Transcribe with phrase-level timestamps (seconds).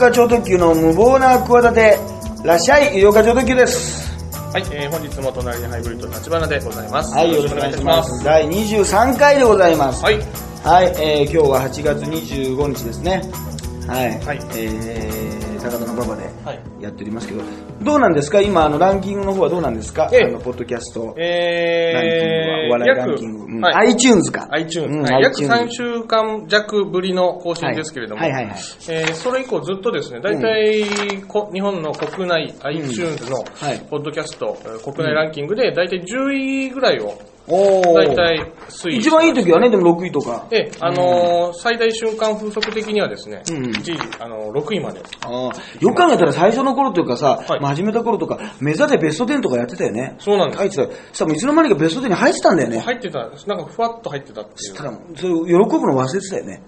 [0.00, 1.98] 課超特急の無謀な企て
[2.42, 4.10] らっしゃい医療課超特急です。
[4.50, 7.14] はい、えー、本日も隣にハイブリッド立花でございます。
[7.14, 8.24] はいよろしくお願いします。
[8.24, 10.02] 第23回でございます。
[10.02, 10.18] はい、
[10.64, 13.22] はい、えー、今日は8月25日ですね。
[13.86, 14.38] はい、はい。
[14.56, 16.60] えー、高田の馬場ではい。
[16.80, 17.42] やっておりますけど、
[17.82, 18.40] どうなんですか？
[18.40, 20.24] 今あのランキングの方はどうなんですか、ええ。
[20.24, 21.00] あのポッドキャスト。
[21.04, 23.60] ランキングは、えー、お笑いランキング、うん。
[23.60, 24.48] はい、iTunes か。
[24.52, 28.60] iTunes、うんはい、約 iTunes 3週間弱ぶりの更新ですけれども、はいはいはいはい。
[28.88, 37.18] えーそれ以降ずっとですね、大体、こ日本の国内 iTunes のはいポッドキャスト、えー国内ランキングで大体10位ぐらいを
[37.50, 45.00] 大体推移一番いい時はねでも6位とかええ、あのー最大瞬間風速的にはですね、うん一時、あのー6位まで。
[45.22, 50.16] あーよく考えたら最初の頃というかさ、はいまあ始めた頃とか、目指でベスト10とかやってたよね。
[50.18, 50.82] そうなんです入ってた。
[50.84, 52.78] そしたらいつの間にかベスト10に入ってたんだよね。
[52.78, 54.74] 入ってた、なんかふわっと入ってたっていう。
[54.74, 56.62] ただ、それ喜ぶの忘れてたよね。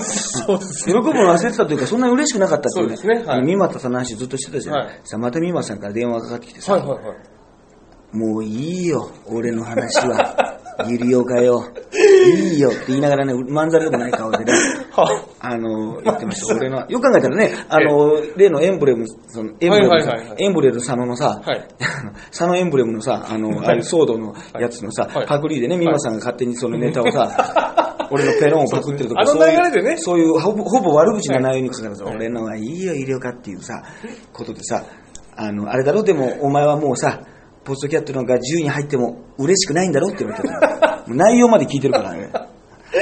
[0.00, 2.96] そうです喜ぶの忘れてたというか、そんなに嬉しくなかったっていうね。
[2.96, 4.76] そうですねはい三股さんの話ずっとしてたじゃん。
[4.76, 7.16] はいさあまた三股さんから電話がかかってきてさ、はいはいはい。
[8.12, 10.58] もういいよ、俺の話は。
[10.88, 11.64] ゆりおかよ。
[12.26, 14.52] いいよって言いながらね、まんざらでもない顔でね。
[14.90, 15.56] はあ。
[15.56, 16.54] の、言ってました。
[16.54, 20.44] 俺の、よく考えたらね、あの、例のエンブレム、その、エンブレムさはいはいはいはい。
[20.44, 21.68] エンブレム佐野のさ、はい。
[22.30, 29.96] 佐野エンブレムのさ、あの、ああいうソードのやつのさはい、パクリでね、ミマさんが勝手にそのネタをさ、 俺のペロンをパクってるとか、そうですね。
[29.98, 33.82] そういう、ほぼほぼ悪口な内容にかかわらず、俺のはいいよ、医療科っていうさ、
[34.32, 34.84] ことでさ、
[35.36, 37.20] あの、あれだろ、でも、お前はもうさ、
[37.64, 42.30] ポストキャットなんか10位に入っても嬉しくないんだろって言われた 内容まで聞いてるからね。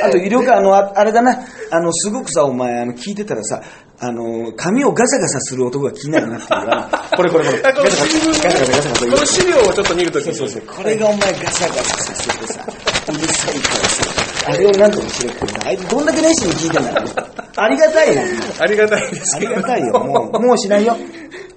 [0.03, 3.61] あと、医療科、あの、ああれだな、あの、すごくさ、お前、あの、聞いてたらさ、
[3.98, 8.44] あの、髪をガサガサする男が気になるなっていうか、 これこれこれ、ガサあこのガサ、ガサガサ。
[8.44, 12.64] ガサガサこの資料をちょっと見るときに、そうそう、これがお前ガサガサさせてさ、
[13.08, 14.05] うるさいからさ、
[14.47, 17.10] あれをなんとかしろってさ、あいつどんだけ熱心に聞いてんだろう
[17.56, 18.22] ありがたいよ。
[18.60, 19.98] ありがたいですありがたいよ。
[19.98, 20.97] もう、もうしないよ。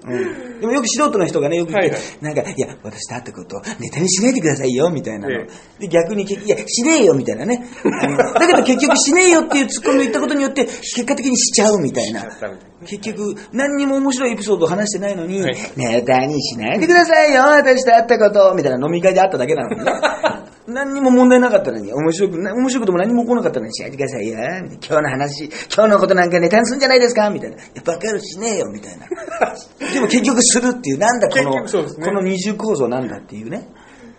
[0.06, 0.60] うん。
[0.60, 5.34] でもよく素人の人がね、よく言って、はいなんか、いや、私と会ったこと、ネタにしないでくださいよ、みたいなの。
[5.34, 5.46] え
[5.78, 7.66] で、逆に、いや、しねえよ、みたいなね。
[8.38, 12.28] だけど結局しねえよっていうツッコミを言ったことによって、結果的にしちゃうみたいな
[12.84, 19.92] 結局、何にも面白いエピソードを話してないのに、はいネタにしないでくださいよ、私と会ったこと、みたいな飲み会で会っただけなのにね。
[20.66, 27.56] 何にも問題なかったのに、面白く、な面白くても何も来なかったのに、しないでくださいよ、今日の話、今日のことなんかネタにするんじゃないですかみたいな。
[27.56, 29.06] いや、バカ野郎しねえよ、みたいな。
[29.92, 33.68] でも結局するっていう、なんだこ結の、ねこの二重構造なんだっていうね。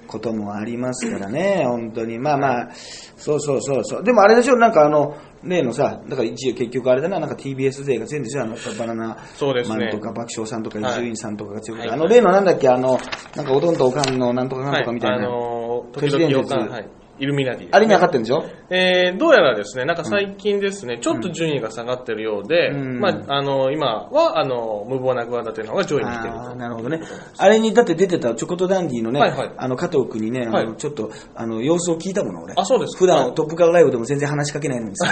[0.07, 2.19] こともありますからね、本当に。
[2.19, 2.69] まあまあ、
[3.17, 4.03] そうそうそうそう。
[4.03, 9.77] でもあれでしょ、なんかあの、例のさ、だから一応結局あれだな、なんか TBS 勢が全でしょ、あの、バナナそうですね。
[9.77, 10.93] マンとか爆笑さんとか伊はい。
[10.95, 11.97] 集院さんとかが強くて、はい。
[11.97, 12.99] あの例のなんだっけ、あの、
[13.35, 15.17] なんかおどんとおかんのなんとかなんとかみたいな。
[15.17, 16.89] はい、あのー、都時々予感、はい。
[17.17, 18.43] イルミナティですね、あれには勝ってるんでしょ？
[18.69, 22.99] えー、どうやらですね、なんか最近ですね、ちょっと順位が下がってるようで、うん。
[22.99, 26.55] まあ、あの、今は、あの、無謀な企ての方が上位に来てる。
[26.55, 27.01] なるほどね。
[27.37, 29.51] あれにだって出てたチョコトダンディのね、はいはい。
[29.55, 30.75] あの加藤君にね、はい。
[30.77, 32.53] ちょっとあの様子を聞いたもの俺。
[32.57, 32.99] あそうですか。
[32.99, 35.07] 普段トップカーライブでも全然話しかけないのにさ、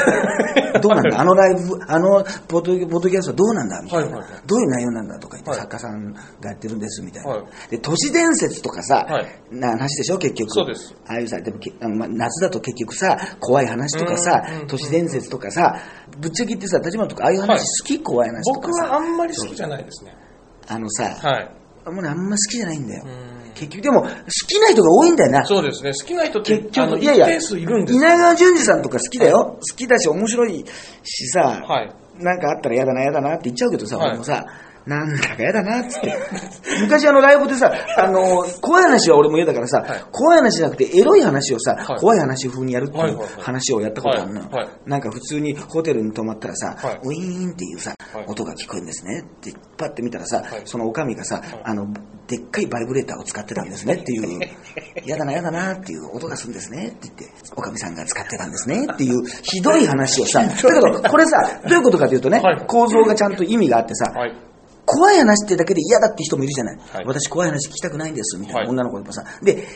[0.82, 1.20] どうなんだ？
[1.20, 3.82] あのライブ、あのポッドポッドキャストはどうなんだ？
[3.82, 4.42] みたいな、はいはいはい。
[4.48, 5.60] どういう内容なんだとか言って、はい。
[5.60, 7.30] 作家さんがやってるんですみたいな。
[7.30, 7.70] はい。
[7.70, 9.28] で、都市伝説とかさ、はい。
[9.52, 10.18] な話でしょ？
[10.18, 10.50] 結局。
[10.52, 10.96] そうです。
[11.08, 15.80] ああいうさ、でもけあの、まあ、夏だと結局さ、怖い話とかさ都市伝説とかさ、
[16.20, 18.90] ぶっちゃけ言ってさ、立花とかああいう話好き、怖い話と僕かさ。
[18.90, 20.16] はあんまり好きじゃないですね。
[20.68, 21.92] あのさ、はい。
[21.92, 23.52] もうね、あんま好きじゃないんだようん。
[23.54, 24.08] 結局、でも、好
[24.48, 25.46] きな人が多いんだよな。
[25.46, 29.58] そうですね、好きな人って結、局、いやいや、稲川淳二さんとか好きだよ。
[29.60, 30.66] 好きだし、面白い
[31.04, 31.94] しさ、はい。
[32.20, 34.46] なんかあったら嫌だな、嫌だなって言っちゃうけどさ、はい俺もさ、
[34.86, 36.18] なんだか嫌だなっつって。
[36.82, 40.04] 昔あのライブでさ、あの、怖い話は俺も嫌だからさ、はい。
[40.12, 42.00] 怖い話じゃなくてエロい話をさ、はい。
[42.00, 44.42] 怖い話風にやるっていう話をやったことあるの。
[44.42, 44.50] よ。
[44.52, 44.66] はい。
[44.66, 44.70] はい。
[44.86, 47.00] なんか普通にホテルに泊まったらさ、はい。
[47.04, 48.26] ウィーンっていうさ、はい。
[48.28, 50.62] 音が聞こえるんですねって、パッて見たらさ、はい。
[50.66, 51.88] そのおかみがさ、あの、
[52.28, 54.40] でっかいバイブレーターを使ってたんですねっていう、
[55.06, 57.26] 嫌だな嫌だなっていう音がするんですねって言って、
[57.56, 62.66] おかみさんが使ってたんですねっていうひどい話をさ、 だけどこれさ、どういうことかというとね、はい。
[62.68, 64.36] 構造がちゃんと意味があってさ、はい。
[64.86, 66.78] 怖い話ってだけで嫌だって人もいるじゃない。
[66.78, 67.06] はい。
[67.06, 68.70] 私怖い話聞きたくないんです、みたいな、はい。
[68.70, 69.24] 女の子でもさ。
[69.42, 69.68] で、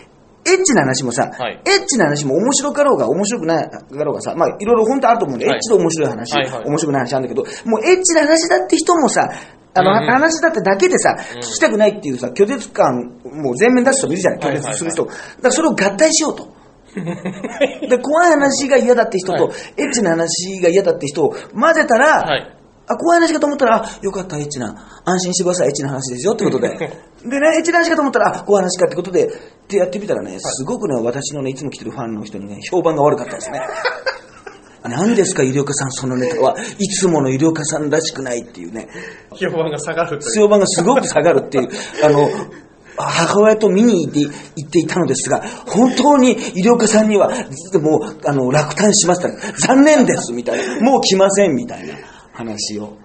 [0.48, 1.62] エッチな話もさ、はい。
[1.66, 5.56] エッチな話も面白かろうが面白くないかろうがさ、まあいろいろ本当あると思うんで、はい。
[5.56, 6.66] エッチで面白い話、はいはい。
[6.66, 9.30] 面白くない話あるんだけど、もうエッチな話だって人もさ、
[9.74, 15.06] あの、話だってだけでさ、聞きたくないっていうさ、拒絶感、もう全面出す人もいるじゃない、拒絶する人。
[15.06, 16.48] だからそれを合体しようと。
[16.96, 19.54] で、怖い話が嫌だって人と、はい。
[19.78, 22.57] エッチな話が嫌だって人を混ぜたら、はい
[22.88, 25.02] あ、怖い話かと思ったら、あ、よかった、エッチな。
[25.04, 26.70] 安心してください、エッチな話ですよってことで。
[26.80, 29.30] でね、エッチな話かと思ったら、あ、怖い話かってことで、っ
[29.68, 33.62] てやってみたらね、すごくね、私のね、いつも来てるファンの人にね、評判が悪かったですね。
[34.84, 36.56] 何ですか、医療家さん、そのネタは。
[36.80, 38.88] いつもの医療家さんらしくないっていうね。
[39.36, 40.20] 評判が下がる。
[40.34, 41.70] 評判がすごく下がるっていう。
[42.06, 42.30] あの、
[42.96, 44.20] 母親と見に行って
[44.56, 47.30] 行っていたのですが、本当に医療家さんには、
[47.82, 49.30] もう、あの、落胆しました。
[49.58, 50.82] 残念です、みたいな。
[50.82, 51.94] もう来ません、みたいな
[52.38, 52.98] 話を。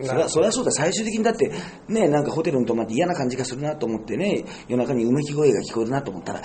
[0.00, 1.52] そりゃそりゃそうだ、最終的にだって、
[1.88, 6.42] ね、なんかホテルに泊まって嫌な感じがするなと思ってね、夜中にうめき声が聞こえるなと思ったら、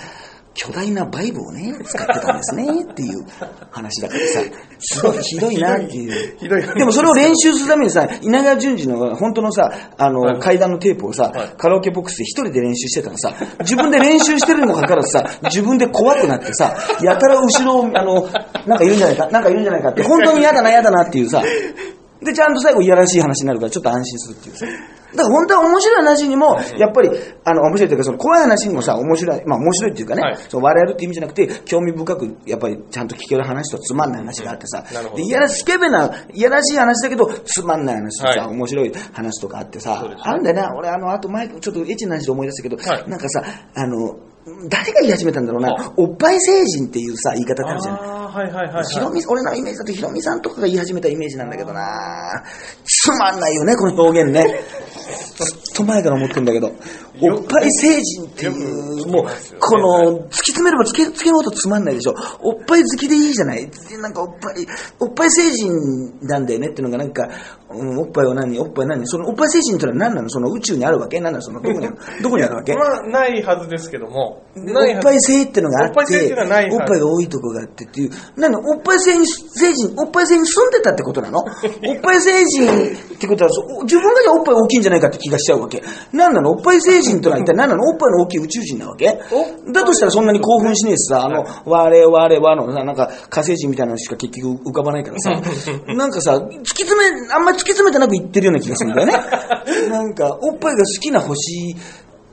[0.58, 3.24] 巨大なバイブをね、使ってたんですね、っていう
[3.70, 4.40] 話だからさ、
[4.80, 5.56] すごいひどい。
[5.56, 6.36] なっていう。
[6.36, 10.40] ひどいでもそれを練習するためにさ、稲川淳二の本当のさ、あの、はい。
[10.40, 11.54] 階段のテープをさ、はい。
[11.56, 18.28] カラオケボックスで一人で練習してたらさ、自分で練習してるにもかかわらずさ、自分で怖くなってさ、やたら後ろを、あの、
[18.66, 21.42] なんかいるんじゃないか、なんかいるんじゃないかって、本当に嫌だな、嫌だなっていうさ、
[22.22, 24.66] で、ちゃんと最後いやらしい話になるから、ちょっと安心するっていうさ。
[25.10, 27.10] だから本当は面白い話にも、やっぱり、
[27.44, 30.36] あの、面白いというか、その怖い話にもさ、面白い、まあ面白いっていうかね、はい。
[30.48, 35.16] そう笑えるって意味じゃなくて、興味深く、やっぱりちゃんと聞ける話とつまんない話があってさ、なるほど。
[35.16, 38.50] でいやらし、スケベな、いやらしい話だけど、つまんない話とさ、はい。
[38.50, 40.14] 面白い話とかあってさ、ね。
[40.18, 43.08] あんだよな、俺あの、あと前、ちょっとエッチな話で思い出したけど、はい。
[43.08, 43.42] なんかさ、
[43.74, 44.16] あの、
[44.68, 48.00] 誰が言い始めたんだろうな、おっぱい成人っていうさ、言い方ってあるじゃない。
[48.02, 48.84] ああ、はいはいはい、はい。
[48.84, 52.44] ひろみ、俺のイメージだとひろみさんとかが言い始めたイメージなんだけどな
[52.84, 54.60] つまんないよね、この表現ね。
[55.78, 59.26] と前から思ってるんだけど、おっぱい成人っていう、もう
[59.60, 62.14] この、突き詰めれば突きつけるほどつまんないでしょ。
[62.42, 63.70] おっぱい好きでいいじゃない。
[64.00, 64.66] なんかおっぱい、
[65.00, 67.28] おっぱい成人なんだよねっていうのがなんか、
[67.70, 68.58] うんおっぱいは何？
[68.58, 69.06] おっぱい何？
[69.06, 70.28] そのおっぱい成人ってのは何なの？
[70.30, 71.20] その宇宙にあるわけ？
[71.20, 71.42] 何なの？
[71.42, 71.96] そのどこにある？
[72.22, 72.74] どこにあるわけ？
[72.74, 74.42] まあ、ないはずですけども。
[74.56, 78.10] おっぱい性ってのがあっおっぱい性ってて、いうのはないおっぱいが多いとこがあってっていう、
[78.40, 81.40] なんだ、おっぱい性に、成人、おっぱい性に住んでたってことなの？
[81.44, 81.46] おっ
[82.02, 82.72] ぱい成人
[83.14, 83.50] ってことは、
[83.82, 85.67] 自分がじゃあおっぱい大きいんじゃないかって気がしちゃうわ。
[85.67, 85.67] け。
[86.12, 86.52] なんなの？
[86.52, 87.84] おっぱい成人とは一体何なの？
[87.84, 89.06] おっぱいの大きい宇宙人なわけ？
[89.72, 95.30] だとしたらそんなに興奮しねえしさ、あの、我々はのさ、なんか火星人みたいなのしか結局浮かばないからさ、
[95.86, 99.12] なんかさ、突き詰め、あんまり突き詰めてなく言ってるような気がするんだよね。
[99.88, 101.76] なんか、おっぱいが好きな星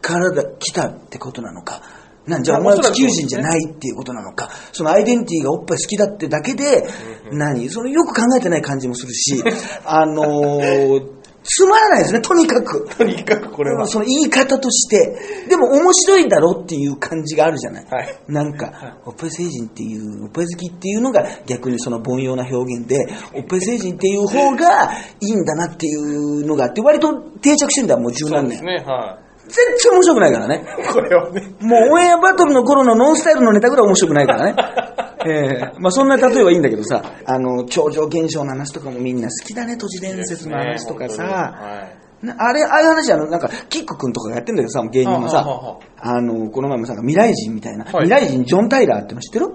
[0.02, 1.82] からだ来たってことなのか。
[2.28, 6.88] なんじゃあお前は地球人じゃないっていうことなのか、そのアイデンティティがおっぱい好きだってだけで、
[7.32, 7.70] 何？
[7.70, 9.44] そのよく考えてない感じもするし、
[9.86, 12.88] あのーつまらないですね、とにかく。
[12.98, 13.86] とにかくこれは。
[13.88, 15.16] その言い方として、
[15.48, 17.86] でも面白いだろっていう感じがあるじゃない。
[17.90, 28.58] はいなんか、おっぱい成人っていう、おっぱい好きっていうのが逆にその凡庸な表現で、おっぱい成人っていう方がいいんだなっていうのがあって、割と定着してんだよ、もう十何年。
[28.58, 30.66] そうですね、は全然面白くないからね。
[30.80, 30.94] い。
[30.94, 31.42] これはね。
[31.60, 34.56] もうオンエアバトルの頃のノンスタイルのネタぐらい面白くないからね。
[35.28, 41.24] ええまあそんな例えはいいんだけどさ、あの、超常現象の話とかもみんな好きだね、都市伝説の話とかさ。
[41.24, 41.88] は
[42.22, 42.26] い。
[42.26, 49.48] なあれ、ああいう話あの、なんか、キック君とかがやってんだけどさ、芸人のさはあの、この前もさ、未来人みたいな、はい未来人ジョン・タイラーっての知ってる？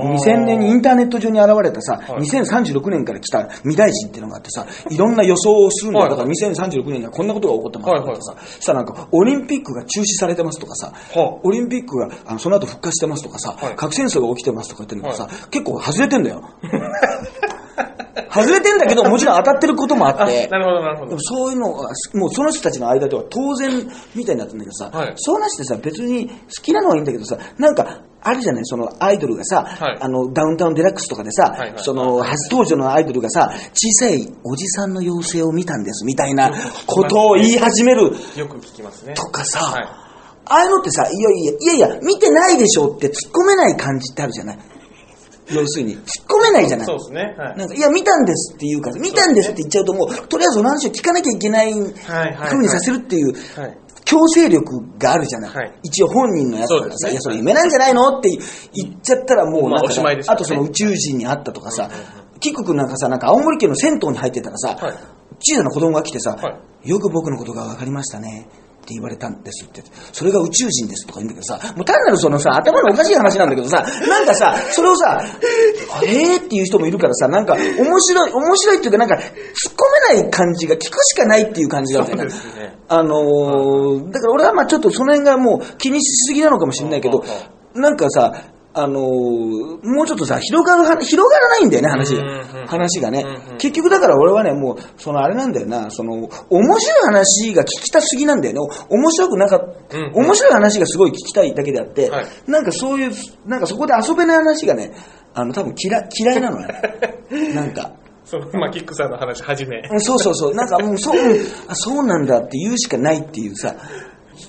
[0.00, 6.06] ?2000 年にインターネット上に現れたさ、はい2036年から来た未来人っていうのがあってさ、いろんな予想をするんだよ。
[6.06, 16.42] はいだから2036年にはこんなことが起こってますとかさ、そしたらなんか、オリンピックが中止されてますとかさ、はあオリンピックがあのその後復活してますとかさ、はい核戦争が起きてますとか言ってるのがさ、は結構外れてんだよ。
[18.34, 21.08] 外れてんだけど、 もちろん当たってることもああって、なるほど、なるほど。
[21.10, 21.20] でも。
[21.20, 23.70] そういうのが、もうその人たちの間では当然
[24.14, 25.12] みたいになってんだけどさ、はい。
[25.16, 29.98] そうなしてさ、別に好きなのはいいんだけどさ、なんか、あるじゃない、そのアイドルがさ、はい。
[30.00, 31.72] あの、ダウンタウンデラックスとかでさ、はいはい。
[31.78, 36.50] その、初登場のアイドルがさ、小さいおじさんの妖精を見たんです、みたいな
[36.86, 39.14] ことを言い始めるよく聞きますね。
[39.14, 39.84] とかさ、はい。
[40.44, 44.58] ああいうのってさ、いやいや、いやいや、見てないでしょって突っ込めない感じってあるじゃない？
[45.60, 47.34] 要するに、突っ込めないじゃないそうですね。
[47.38, 47.56] はい。
[47.56, 53.78] なんか、いや、見たんですって言うから、見たんですって言っちゃうともう、とりあえずその話を聞かなきゃいけないはいはい風にさせるっていう、はい。
[54.04, 55.54] 強制力があるじゃない。
[55.54, 58.28] はい一応本人のやつだからさ、ねいや、それ夢なんじゃないのって
[58.74, 61.88] 言っちゃったらもうなんかさ、まあねあとその宇宙人に会ったとかさ、
[62.40, 64.94] キック君なんかさ、なんか青森県の銭湯に入ってたらさ、はい
[65.44, 68.48] 小さな子供が来てさ、はよく僕のことが分かりましたね。
[68.82, 69.82] って言われたんですって。
[70.12, 75.22] それが宇宙人ですとか言うんだけどさ、もう単なるそのさ、頭のおかしい話なんだけどさ、なんかさ、それをさ、
[76.04, 82.78] えーっていう人もいるからさ、なんか面白い、面白いっていうかなんか突っ込めない感じが聞くしかないっていう感じがあってそうですね。
[82.88, 87.24] あのーだから俺はまあちょっとその辺がもう気にしすぎなのかもしれないけど
[87.74, 88.34] なんかさ、
[88.74, 89.02] あのー
[89.82, 92.22] もうちょっとさ、広がるは、広がらないんだよね、話が。
[92.22, 93.24] ん話がね。
[93.58, 96.14] 結局だから俺はね、もう、そのあれなんだよな、その、
[96.48, 98.60] 面白い話が聞きたすぎなんだよね。
[98.88, 103.12] 面白くなかった、うんうん面白い話がすごい聞きたいだけであって、はいなんかそういう、
[103.46, 104.92] なんかそこで遊べない話がね、
[105.34, 106.68] あの、多分嫌い、嫌いなのね。
[107.54, 107.92] なんか。
[108.24, 109.82] その、まあ、キックさんの話はじめ。
[109.90, 110.54] うんそうそうそう。
[110.54, 111.36] なんかもう、そう、
[111.74, 113.74] そうなんだって言うしかないっていうさ、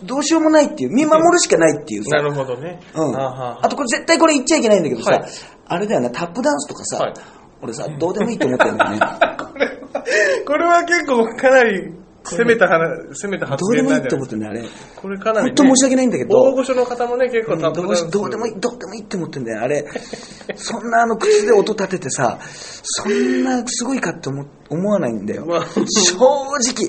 [0.05, 2.79] どうしようもないっていう、見守るしかないっていうさ、なるほどね。
[2.93, 3.15] うん。
[3.15, 5.31] あはあとこれ絶対これ言っちゃいけないんだけどさ、はい
[5.65, 7.13] あれだよな、タップダンスとかさ、はい
[7.61, 8.99] 俺さ、どうでもいいと思ってるんだよね。
[10.45, 11.93] これは結構かなり
[12.23, 14.63] 攻めた話、攻めた発どうでもいいって思ってるんだよ、あれ。
[14.95, 15.53] これかなり、ね。
[15.57, 19.85] 本当申し訳ないんだけど大御所の方もね、結構タップどダンスうしどうでもいい、どうでもいいって思ってんだよ、あれ。
[20.55, 25.45] そんなあの口で音立ててさ、そんなすごいかって思思わないんだよ。
[25.45, 26.85] まあ正直。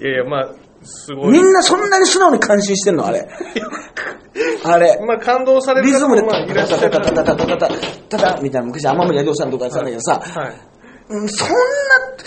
[0.00, 1.32] いやいや、まあ、すごい。
[1.32, 3.28] みんなそんなに素直に感心してんの、あれ。
[4.64, 4.98] あれ。
[5.06, 6.90] まあ、感動されるリズムで方もまあいらっしゃる。
[6.90, 10.72] タタタタタタタタタタタみたいな昔天森弥生さんとかやってたんだけどさ、はい。
[11.10, 11.54] うんそんな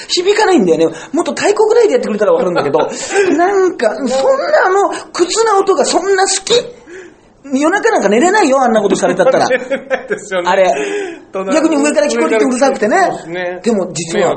[0.07, 0.97] 響かないんだよね。
[1.13, 2.79] もっと太鼓ぐらいでやってくれたらわかるんだけど、
[3.35, 4.11] なんか、そんな
[4.65, 6.53] あの、靴な音がそんな好き
[7.53, 9.47] 夜中なんか寝れないよ、あんなことされたったら。
[10.45, 10.71] あれ。
[11.53, 13.59] 逆に上から聞こえてうるさくてねですね。
[13.63, 14.35] でも実は。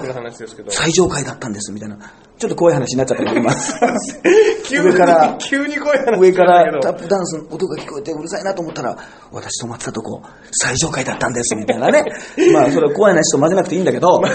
[0.68, 1.96] 最上階だったんです、みたいな。
[2.38, 3.52] ちょっと怖い話になっちゃったけど、今。
[4.64, 8.96] 急上から急に声話上からタップダンスの音が聞こえてうるさいなと思ったら、
[9.32, 12.04] 私泊まってたとこ、最上階だったんです、みたいなね。
[12.52, 14.28] まあ、それは怖い話と混ぜなくていいんだけど、あ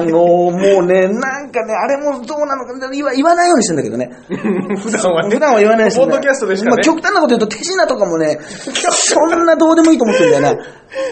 [0.00, 4.10] のー、もうね、なんかね、あれもどうなのか言わ言わないようにしてんだけどね。
[4.80, 5.34] 普段はね。
[5.34, 6.82] 普段は言わないし、ポッドキャストでしかまあ、ね。
[6.82, 10.54] 極端なこと言うと、手品とかもね、そんなどうでもいいと思ってんだよな。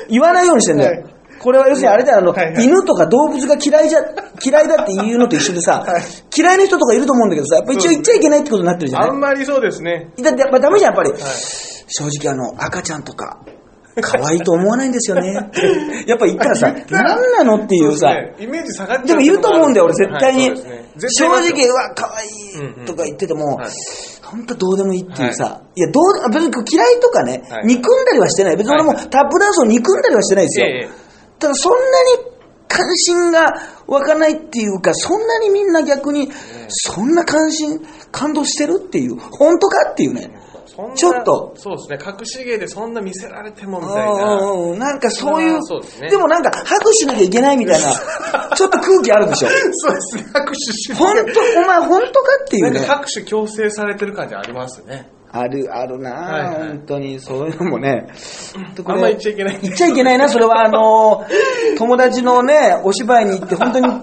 [0.09, 1.03] 言わないようにしてんだよ。
[1.03, 2.65] はいこれは要するにあれだよ、あの、はいはい。
[2.65, 4.01] 犬とか動物が嫌いじゃ、
[4.45, 5.85] 嫌いだって言うのと一緒でさ、
[6.37, 9.11] 嫌いな人とかいると思うんだけどさ、やっぱ一応言っちゃいけないってことになってるじゃない？
[9.11, 10.09] あんまりそうですね。
[10.23, 11.13] だってやっぱダメじゃん、やっぱり。
[11.89, 13.39] 正直あの、赤ちゃんとか、
[14.01, 15.35] 可愛いと思わないんですよね。
[16.07, 20.47] やっぱ言ったらさ、何なのっていうさ、ですねイメージ下がっちゃうでもいると思うんだよ、俺絶対に。
[20.99, 23.69] 正直、うわ、可愛いとか言っててもはい、
[24.23, 25.81] 本当どうでもいいっていうさ、い。
[25.83, 27.67] や、どう、別に嫌いとかねは、い。
[27.67, 28.57] 憎んだりはしてない。
[28.57, 29.07] 別に俺もはい。
[29.11, 30.67] タップダンスを憎んだりはしてないですよ。
[30.67, 30.89] ええ。
[31.43, 32.33] ただそんなに
[32.69, 33.53] 関心が
[33.89, 36.31] 湧かないっていうか、そんなにみんな逆に、
[36.69, 37.81] そんな関心、
[38.13, 40.31] 感動してるっていう、本当かっていうね。
[40.95, 42.13] ちょっとそうですね。
[42.19, 44.79] 隠し芸でそんな見せられてもみたいな。
[44.79, 47.93] なんかそういう、そうですねでもなんか拍手しなきゃいけないみたいな、
[48.57, 49.49] ちょっと空気あるでしょ。
[49.73, 50.25] そうですね。
[50.33, 52.95] 拍手し本当、お前本当かっていうねなんか。
[52.95, 55.11] 拍手強制されてる感じありますね。
[55.33, 58.07] ある、あるなぁ、はいはい本当に、そういうのもね。
[58.85, 59.59] あんま言っちゃいけない。
[59.63, 64.03] 言っちゃいけないな、それは、あのー友達のね、お芝居に行って、本当に、もう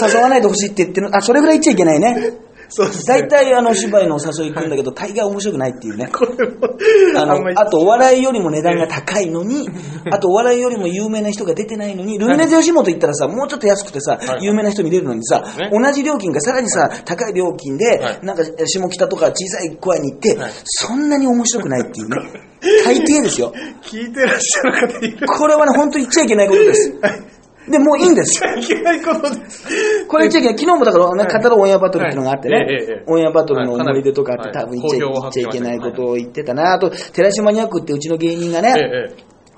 [0.00, 2.32] 誘わないでほしいって言ってる、あ、それぐらい言っちゃいけないね。
[2.68, 3.22] そうですね。
[3.22, 6.08] 大体、あの、お芝居のお誘い行くんだけど、大概面白くないっていうね。
[6.08, 6.68] これも、
[7.16, 9.68] あのあと、お笑いよりも値段が高いのに、
[10.10, 22.16] あと、お笑いよりも有名な人が出てないのに、ルミネで吉本行ったらさ、もうちょっと安くてさ、はい有名な人見れるのにさ、ね同じ料金がさらにさ、高い料金ではい、なんか、下北とか小さい小屋に行ってはい、そんなに面白くないっていうね。
[22.84, 23.52] 大抵ですよ。
[23.82, 25.26] 聞いてらっしゃる方いる。
[25.26, 26.92] これはね、本当言っちゃいけないことです。
[27.70, 28.42] で、もういいんです。
[28.44, 29.66] いけないことです。
[30.06, 30.58] これ言っちゃいけない。
[30.58, 36.74] 昨日もだからね、はい語るオンエアバトルっていうのがあってねえ、オンエアバトルの思い出とかあって、はい多分言っちゃいけないことを言ってたな。
[36.74, 38.74] あと、寺島ニャクってうちの芸人がね、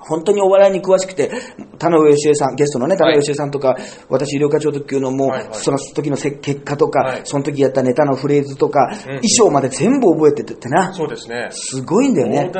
[0.07, 1.31] 本当にお笑いに詳しくて、
[1.77, 3.77] 田上義恵さん、ゲストのね、田上義恵さんとか、
[4.09, 10.93] 私、医療課長特急のもう、はいはいその時のせ結果とか、はいその時やったネタのフレーズとか、うん衣装まで全部覚えててってな。
[10.93, 11.49] そうですね。
[11.51, 12.51] すごいんだよね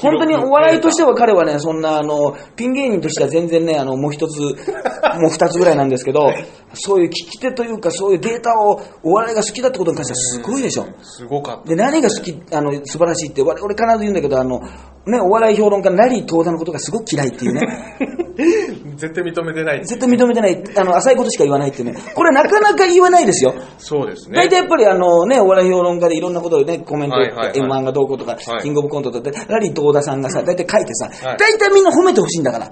[0.00, 4.40] 本当にお笑いとしては彼はね、そんなあの、ピン芸人としては全然ね、あの、もう一つ、
[5.20, 6.32] もう二つぐらいなんですけど、
[6.74, 10.86] そういう聞き手というか、そういうデータを、お笑いが好きだってことに関してはすごいでしょ。
[11.02, 11.68] すごかった。
[11.68, 14.60] で、何が好き、あの、素晴らしいって、我俺必ず言うんだけど、あの、
[15.08, 17.62] ね、お笑い評論家のラリー東田のことがすごく嫌いっていうね。
[18.96, 19.84] 絶対認めてない。
[19.84, 21.94] 絶対認めてない、あの、浅いことしか言わないっていうね。
[22.14, 23.54] これなかなか言わないですよ。
[23.78, 24.36] そうですね。
[24.36, 32.70] 大体やっぱりあのね、お笑い評論家でいろんなことをね、コメント、はいはいはい M1 がどうこうとか、はいキングオブコントとか、ラリー東田さんがさ、大体書いてさ、はい大体みんな褒めてほしいんだから。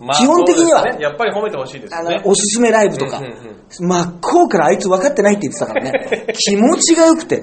[0.00, 2.20] まあ基本的にはやっぱり褒めてほしいですあのね、。
[2.24, 6.32] おすすめライブとかうんうんうん、真っ向からあいつ分かってないって言ってたからね。
[6.38, 7.42] 気持ちが良くて。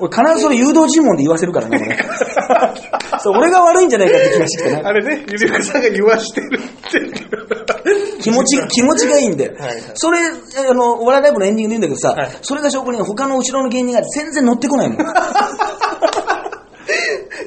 [0.00, 1.96] 俺必ずそれ誘導尋問で言わせるからね、俺。
[3.22, 4.82] そう俺が悪いんじゃないかって気がしてきてね。
[4.84, 7.00] あれね、ゆりかさんが言わしてるって。
[8.20, 9.50] 気持ち、気持ちがいいんで。
[9.50, 14.98] はいはいそれ、あの、お笑いライブのエンディングで言うんだけどさ、はいそれが証拠に他の後ろの芸人が全然乗ってこないもん。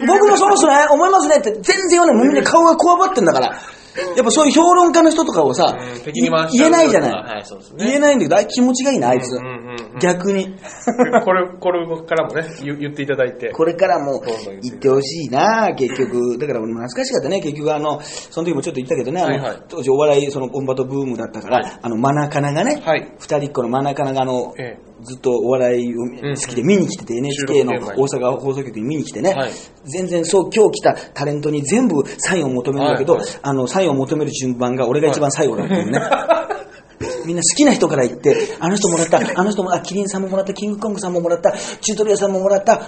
[0.08, 2.15] 僕もそうっすね、思いますねって全然言わない。
[2.15, 3.58] もうみんな顔がこわばってんだから。
[4.16, 5.78] やっぱそういう評論家の人とかをさ
[6.14, 7.44] 言えないじゃない。
[7.78, 9.36] 言えないんだけど、気持ちがいいな、あいつ。
[9.36, 10.46] うんうんうん逆に。
[11.24, 13.52] これ、これからもね、言言っていただいて。
[13.52, 14.22] これからも
[14.62, 16.38] 言ってほしいな、結局。
[16.38, 29.52] だから俺も懐かしかったね、結局あの、その時もちょっと言ったけどね、あの、はいはい当時お笑い、そのコンバットブームだったから、はいあの、マナカナがね、はい二人っ子のマナカナがあの、えずっとお笑いを好きで見に来てて、NHK の大阪放送局に見に来てね、はい。
[29.86, 36.00] 全然そう、今日来たタレントに全部サインを求めるんだけど、あの、サインを求める順番が俺が一番最後だっていうね。
[37.26, 42.82] みんな好きな人から言って、あの人もらった、あの人も、あ、キリンさんももらった、キングコングさんももらった、チュートリアさんももらった、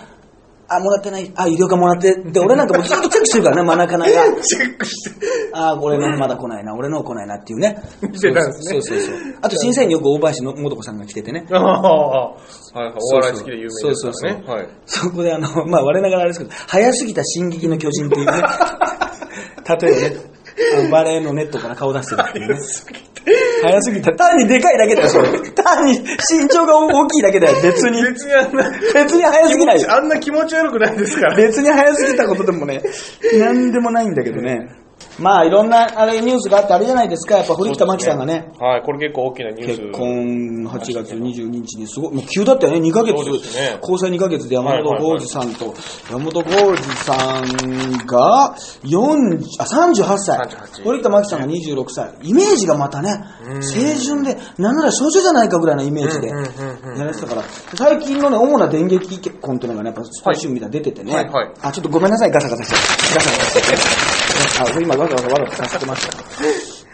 [0.68, 1.32] あ、もらってない。
[1.36, 2.16] あ、医療科もらって。
[2.16, 4.12] で、俺なんかもうずっとチェックしてるからね、マナカナが。
[4.42, 5.12] チェックして。
[5.54, 7.82] あ、俺のまだ来ないな、俺の来ないなっていうね。
[8.02, 9.16] 見てたんですねそうそうそう。
[9.42, 11.46] あと審査員によく大林の素子さんが来ててね。
[11.52, 12.38] ああ、は
[12.76, 12.94] いはい。
[13.00, 13.80] お笑い好きで有名ですね。
[13.82, 14.68] そうそうそうはい。
[14.86, 18.32] そこであの、まあ我ながらあれですけど、早すぎた進撃の巨人っていうね、
[19.82, 22.60] 例えばね、バレーのネットから顔出してるっていうね。
[23.62, 24.14] 早すぎた。
[24.14, 25.28] 単にでかいだけだよ、それ。
[25.52, 28.02] 単に身長が大きいだけだよ、別に。
[28.02, 29.92] 別にあんな、別に早すぎないよ。
[29.92, 31.36] あんな気持ち悪くないですから。
[31.36, 32.82] 別に早すぎたことでもね、
[33.40, 34.85] なんでもないんだけどね。
[35.20, 39.82] まあいろんなあれニュースがあってあれじゃないですか、やっぱ堀北真希さんがね、はい、これ結構大きなニュース。
[39.82, 42.00] 結婚8月22日にす。
[42.00, 45.74] ごい、もう急だったよね、2ヶ月、ね交際2ヶ月で山本浩二さんと、
[46.10, 50.38] 山本浩二さんが40あ38歳。
[50.38, 53.24] 38、堀北真希さんが26歳、イメージがまたね、
[53.62, 57.44] 清純で、なんなら少女じゃないかぐらいのイメージでやられてたから、
[57.76, 62.76] 最近のね、主な電撃結婚っていうのがね、やっぱスポーツ新聞みたいに出ててね、はいはいあ、ちょっとごめんなさい、ガサガサして。
[63.16, 64.15] ガサガサして。
[64.60, 66.24] あ、今わざわざわざとさせてましたよ。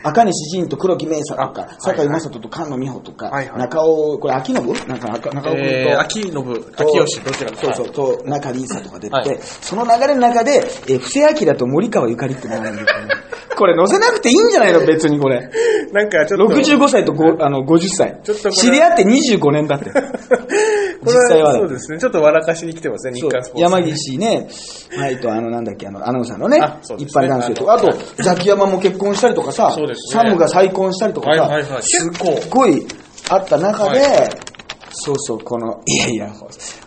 [0.04, 4.66] 赤西仁と黒木明沙とか、あ坂井正人と菅野美穂とか、はいはい中尾、これ秋信？
[4.88, 7.58] なんか中中尾君と、えー、秋信、秋吉、どちらか。
[7.58, 13.14] そうそう、と中里依紗とか出てて、はいその流れの中で、えー布施明と森川ゆかりって並んでるからね。
[13.56, 14.84] これ載せなくていいんじゃないの？
[14.88, 15.48] 別にこれ。
[15.94, 16.56] なんかちょっと。
[16.56, 18.52] 65歳とごあの50歳ちょっとこれ。
[18.56, 19.92] 知り合って25年だって。
[21.04, 22.00] 実際はそうですね。
[22.00, 23.30] ちょっと笑かしに来てますね、日そう。
[23.32, 23.62] 刊スポーツ。
[23.64, 24.50] 山岸ね、
[24.96, 26.60] はい、と、あの、なんだっけ、あの、アナウンサーのね
[26.98, 27.66] 一般男性と。
[27.66, 27.92] か、あと、
[28.24, 29.76] ザキヤマも結婚したりとかさ、
[30.12, 32.86] サムが再婚したりとかさ、すっごい
[33.30, 34.51] あった中で、はい
[34.94, 36.34] そうそう、この、いやいや、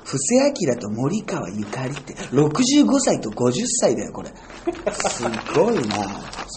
[0.05, 0.35] 布施
[0.67, 4.31] 明と森川ゆかりって、65歳と50歳だよ、これ。
[5.11, 5.23] す
[5.55, 5.81] ごいな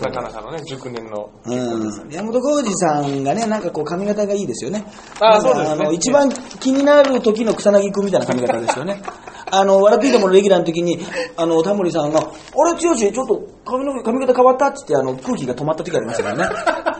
[0.01, 1.29] なかなかのね、熟年の。
[1.45, 4.85] うん、山本浩二さんがね、なんかこう髪型がいいですよね。
[5.19, 9.01] あそうですねあの、一番気になる時の草薙くんみたいな髪型ですよね。
[9.49, 10.99] あの、笑っていいとものレギュラーの時に、
[11.37, 16.96] あの、タモリさんが、あれ、剛ちょっと髪の髪型変わったって言って、あの、空気が止まった時ありましたからね。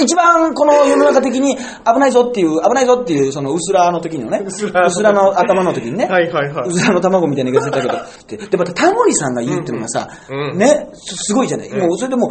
[0.00, 6.68] 一番この世の中的に危ないぞっていう、危ないぞっていう、その、薄らの時のね、薄ら薄らの頭の時にね、はいはいはい。
[6.68, 8.36] 薄らの卵みたいな言い方だけど、って。
[8.36, 10.50] で、またタモリさんが言うっていうのがさ、うん。
[10.52, 10.58] うん。
[10.58, 11.70] ね、すすごいじゃない。
[11.70, 12.30] もう、それでもう、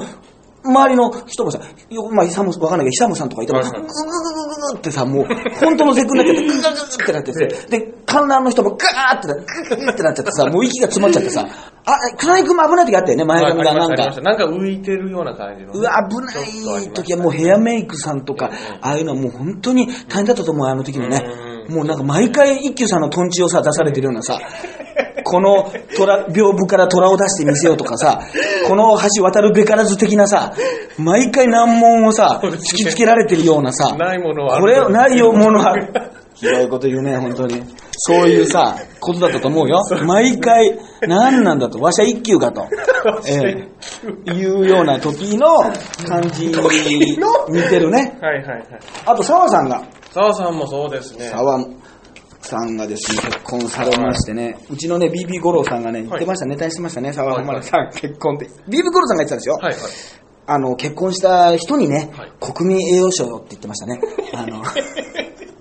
[0.64, 5.26] 周りの人もさ、よまあ、久もわかんないけど、久もさんとかいても、ググググググってさ、もう、
[5.60, 9.42] 本当の絶句になっちゃって、ググググってなってて、で、観覧の人もガーってなグ
[9.76, 11.48] ググってなっちゃってさ、もう息が詰まっちゃってさ、
[11.86, 14.22] あ、草薙君も危ない時あったよね、前はい髪がなんか。
[14.22, 15.80] なんか浮いてるような感じのね。
[15.80, 21.26] うわ、危ない時はもうヘアメイクさんとか、ああいうのはもう本当に大変だったと思う、あの時のね。
[21.70, 24.40] もうなんか毎回一休さんのトンチをさ、出されてるようなさ、
[25.32, 28.20] この虎、屏風から虎を出してみせようとかさ、
[28.68, 30.52] この橋渡るべからず的なさ、
[30.98, 35.74] 毎回難問をさ、突きつけられてるようなさ、ないものはこれ、ないよ、ものは。
[36.36, 37.64] ひどいこと言うね、本当に。
[37.98, 39.80] そういうさ、ことだったと思うよ。
[40.06, 42.66] 毎回、何なんだと、わしゃ一休かと。
[43.28, 43.68] え
[44.28, 45.62] えいうような時の
[46.08, 47.18] 感じに
[47.50, 48.18] 似てるね。
[48.22, 48.66] はいはいはい。
[49.06, 51.30] あと、澤さんが、澤さんもそうですね。
[51.30, 51.60] 澤
[52.42, 58.46] さんがですね、結婚されましてね、うちのね、BB 五郎さんがね、言ってました、ネタにしてましたね、澤穂希さん、結婚って。
[58.68, 59.56] BB 五郎さんが言ってたんですよ。
[59.56, 59.82] はいはい。
[60.48, 64.02] あの、結婚した人にね、はい国民栄誉賞って言ってましたね。
[64.34, 64.64] あの、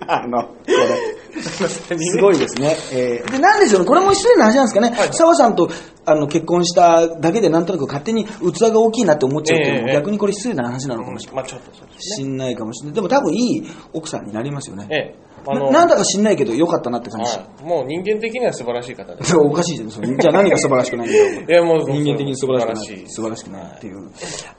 [0.07, 1.21] あの、これ。
[1.41, 2.75] すごいですね。
[2.91, 4.89] えーで、なんでしょうね、これも失礼な話なんですかね。
[4.89, 5.69] はい澤さんと
[6.03, 12.15] あの結婚しただけでなんとなく勝手に器が大きいなって思っちゃうっていうのも、ええ逆にこれ失礼な話なのかもしれまあちょっとそうですね。
[12.17, 12.95] しんないかもしれない。
[12.95, 13.63] でも多分いい
[13.93, 14.87] 奥さんになりますよね。
[14.89, 15.30] ええ。
[15.45, 17.37] あなの、なんだか知んないけど良かったなって感じ。
[17.37, 17.63] はい。
[17.63, 19.31] もう人間的には素晴らしい方です。
[19.31, 19.91] それおかしいじゃん。
[19.91, 21.41] それじゃあ何が素晴らしくないんだよ。
[21.47, 23.03] いやもう人間的に素晴らしくない。
[23.07, 24.09] 素晴らしくないっていう。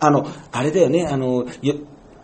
[0.00, 1.74] あの、あれだよね、あの、よ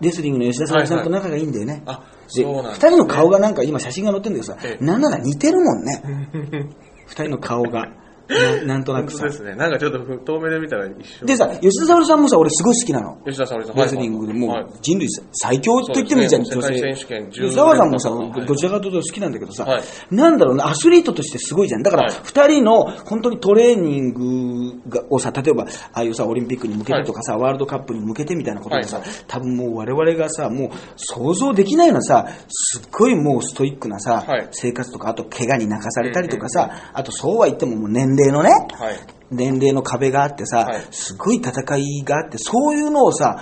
[0.00, 1.82] レスリングの吉田沙保里さんと仲がいいんだよね。
[1.86, 6.02] あ、でそうなんです二人の顔がなんか今写真が載ってるんだけどさ、ええなんなら似てるもんね。
[7.06, 7.88] 二人の顔が。
[8.28, 9.38] な なんとなくさ本当で。
[9.38, 9.54] すね。
[9.56, 11.26] なんかちょっと遠目で見たら一緒。
[11.26, 13.16] でさ、吉田沙保里さんもさ、俺すごい好きなの。
[13.24, 13.82] 吉田沙保里さん。
[13.82, 16.78] レスリングでもはいう人類最強と言ってもいいじゃん、女性。
[16.78, 21.82] 選手権で10澤さんもさ、はいどちらかというと好きなんだけどさ、はいなんだろうな、アスリートとしてすごいじゃん。
[21.82, 38.98] だから、はい二人の本当にトレーニングがをさ、例えば、ああいうさ、オリンピックに向けてとかさ、ワールドカップに向けてみたいなことでさ、はい多分もう我々がさ、もう想像できないようなさ、すっごいもうストイックなさ、はい生活とか、あと怪我に泣かされたりとかさ、あとそうは言ってももう年齢のね、はい。
[39.30, 43.36] 年齢の壁があってさ、はいすごい戦いがあって、そういうのをさ、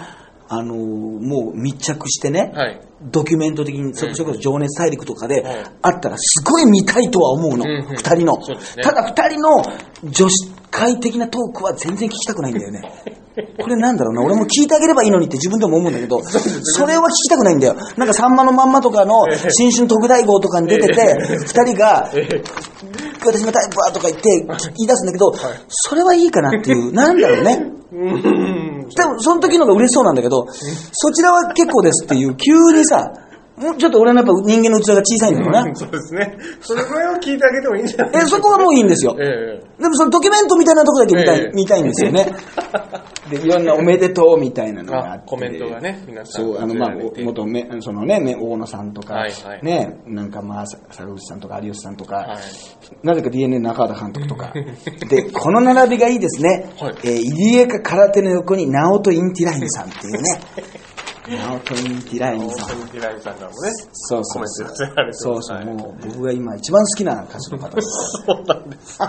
[0.49, 2.81] あのーもう密着してね、はい。
[3.03, 8.37] ドキュメント的に、それこそ情熱大陸とかではいあったら、すごい見たいとは思うの、うんうん二人の。
[8.39, 9.63] ねただ二人の
[10.05, 12.83] 女子会的なトークは全然聞きたくないんだよね。
[13.37, 17.77] これなんだろうな、俺も聞いてあげればいいのにって自分でも思うんだけど、それは聞きたくないんだよ。
[17.97, 22.11] なんか、さんまのまんまとかの新春特大号とかに出てて、二人が、
[23.25, 25.35] 私のタイプはとか言って言い出すんだけど、
[25.69, 27.73] それはいいかなっていう、 なんだろうね。
[27.93, 28.89] うん。
[28.89, 30.47] でも、その時のが嬉しそうなんだけど、
[30.93, 33.13] そちらは結構ですっていう、急にさ、
[33.57, 35.75] もうちょっと俺のやっぱ人間の器が小さいんだろうな。
[35.75, 36.37] そうですね。
[36.61, 39.17] それぐらいは聞いてあげてもいいんじゃないえ、そこはもういいんですよ。
[39.19, 42.35] ええでもそのドキュメントみたいなとこだけ見たい、ええ見たいんですよね。
[43.31, 45.23] で、いろんなおめでとうみたいなのがあって。
[45.25, 46.91] あコメントがね皆さんそう、あの、まあ
[47.23, 52.37] 元め、そのね、め大野さんとか、はいはいね、なんかまあ、さ坂口さんとか有吉さんとか、はい
[53.03, 54.53] なぜか DNA 中畑監督とか。
[55.09, 56.71] で、この並びがいいですね。
[56.79, 60.41] はいえー入江か空手の横に、ナオト・インティライミさんっていうね。
[61.29, 62.69] ナオト・インティライミさん。
[62.69, 63.71] 本当にティライミさんからもね。
[63.93, 67.89] そうそうそうコメント寄せられてますそうそう、はいもう僕が今一番好きな歌手の方です。
[68.27, 69.09] そうなんですね。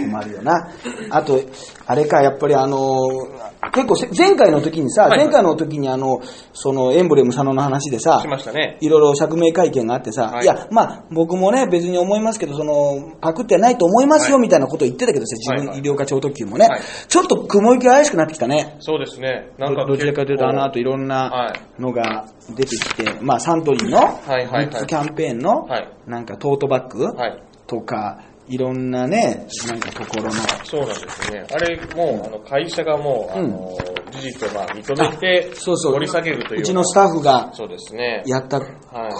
[0.10, 0.68] 困るよな。
[1.10, 1.40] あと、
[1.86, 6.20] あれか、やっぱりあのー結構せ前回の時にさ、前回の時にあの、
[6.52, 8.78] そのエンブレム佐野の話でさし、ましたね。
[8.80, 10.44] いろいろ釈明会見があってさ、はい。
[10.44, 14.42] い、や、まあ、僕もね、別に思いますけど、その、パクってはないと思いますよ、はい。
[14.42, 16.80] みたいなこと言ってたけどさ、自分、医療課超特急もね、はい。
[17.08, 18.76] ちょっと雲行きが怪しくなってきたね。
[18.78, 19.50] そうですね。
[19.58, 21.82] なんかどどちらかというと、あの後いろんはない。
[21.82, 24.20] のが出てきて、まあ、サントリーの、
[24.86, 27.42] キャンペーンのはい、なんかトートバッグはい。
[27.66, 30.32] とか、いろんなね、なんかところの、
[30.64, 31.46] そうなんですね。
[31.52, 33.76] あれ、もう、あの、会社がもう、あの、
[34.10, 35.92] 事実をまあ認めて、そうそう。
[35.92, 36.60] 掘り下げるという。
[36.60, 38.22] うちのスタッフがそうですね。
[38.26, 38.66] やったこ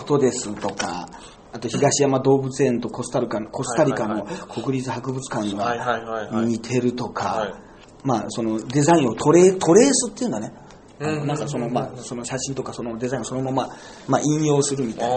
[0.05, 1.09] とですとか、
[1.53, 5.55] あと東山動物園とコスタリカのコスタリカの国立博物館。
[5.55, 7.59] が似てるとはいか、
[8.05, 10.53] まあそのデザインをトレトレースっていうんだね。
[10.99, 13.69] なんかそのまあその写真とかそのデザインをそのまま
[14.09, 15.17] まあ引用するみたいな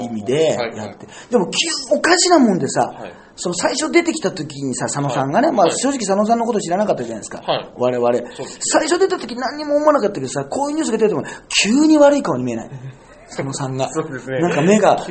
[0.00, 1.08] 意味でやって。
[1.30, 1.58] でも急
[1.92, 7.72] おかしなもんでさはい、その最初出てきた時にさ、佐野さんがね、まあはい正直佐野さんのこと知らなかったじゃないですかはい。
[7.76, 8.12] 我々。
[8.60, 11.22] 最初出た時何にも思わなかったけどさ、こういうニュースが出ても
[11.62, 12.70] 急に悪い顔に見えない。
[13.28, 13.88] 佐野さんが。
[13.92, 15.06] そうですねなんか目が、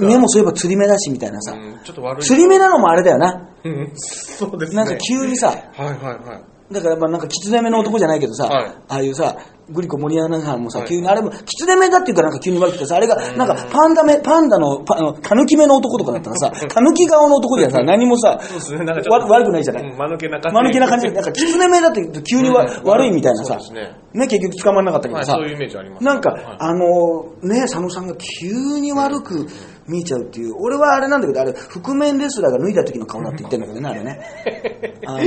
[0.00, 1.52] 目もそういえば釣り目だしみたいなさ。
[1.52, 2.22] うん、ちょっと悪い。
[2.22, 3.48] 釣り目なのもあれだよな。
[3.64, 4.76] うんそうですね。
[4.76, 6.57] なんか急にさ、はいはいはい。
[6.70, 8.70] だからまあなんか狐目の男じゃないけどさ、はい。
[8.88, 9.36] ああいうさ、
[9.70, 10.88] グリコ森アナさんもさ、はい。
[10.88, 18.92] 急にあれも、狐目だっていうかなんか急に悪くてさ、あれがなんかパンダ目、パンダの、パあの、タヌキ目の男とかだったらさ、タヌキ顔の男じゃさ、何もさ、ね。
[19.08, 19.84] 悪くないじゃない？
[19.90, 20.56] うん間抜けな感じ。
[20.58, 21.06] 間抜けな感じ。
[21.08, 22.84] で、なんか狐目だって言うと急にわ、うん。
[22.88, 23.96] 悪いみたいなさ、ね。
[24.14, 26.04] ね、結局捕まらなかったけどさ、はい、そういうイメージあります。
[26.04, 26.44] なんか、はい。
[26.58, 29.46] あのね、佐野さんが急に悪く
[29.88, 34.20] 見えちゃうっていう、俺はあれなんだけど、あれ、覆面レスラーが脱いだ時の顔だって言ってんだけどね、あれね。
[35.06, 35.18] あの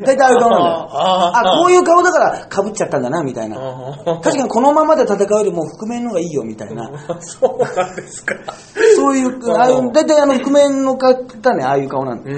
[0.00, 0.88] 大体ああいう顔なんだよ。
[0.90, 3.56] あこういう顔だから被っちゃったんだな、みたいな。
[3.58, 6.88] あ確かにこのままで戦うよりも覆面の方がいいよ、みたいな。
[6.88, 8.34] ーそうなんですか。
[8.96, 12.30] そういう、ああいう、大体あの、覆面の方ね、ああいう顔なんだ。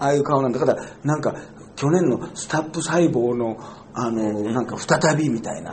[0.00, 1.34] ああいう顔なんだから、なんか、
[1.76, 3.56] 去年のスタップ細胞の、
[3.94, 5.72] あの、なんか再びみたいな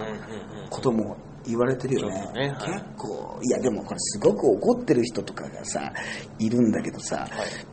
[0.69, 1.17] ことも
[1.49, 2.15] 言われてるよね。
[2.33, 5.91] ねはい結構、いやでもこれすごく怒ってる人とかがさ、
[6.39, 7.27] いるんだけどさ、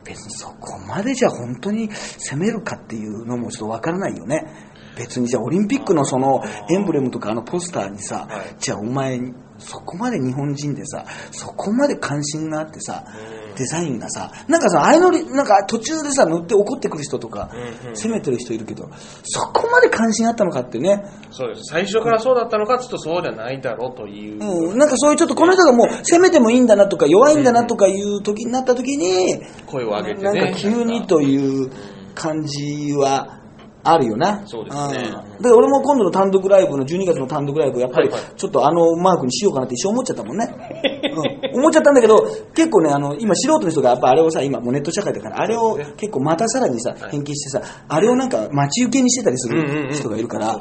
[0.05, 4.45] 別にそこまでじゃ本当に攻めるかっていうのもちょっとわからないよね。
[4.97, 9.21] 別にじゃあオリンピックのそのエンブレムとかあのポスターにさ、はいじゃあお前
[9.59, 13.05] そこまで日本人でさ、そこまで関心があってさ、
[13.57, 17.51] デザインがさ、なんかさ、ああいうのり、なんか途中でさ、乗って怒ってくる人とか、
[17.95, 18.89] 責めてる人いるけど、
[19.25, 21.63] そこまで関心あったのかってね、そうです。
[21.71, 24.71] 最初からそうだったのか、ちょっとそうじゃないだろうという。
[24.71, 30.41] うん、なんかそういうちょっとこの人がもう攻めてもいいんだなとか弱いんだなとかいう時になった時に、声を上げてね。
[30.41, 31.71] なんか急にという
[32.15, 33.41] 感じは
[33.89, 34.43] あるよな。
[34.47, 40.47] そうですねんで、俺も今度の単独ライブの12月の単独ライブ、やっぱりちょっとあのマークにしようかなって一瞬思っちゃったもんね。
[41.53, 50.59] うん、思っちゃったんだけど、結構ね、あの、今素人の人がやっぱあれをさ、今もうネット社会だから、あれを結構またさらにさ、はい変形してさ、あれをなんか待ち受けにしてたりする人がいるから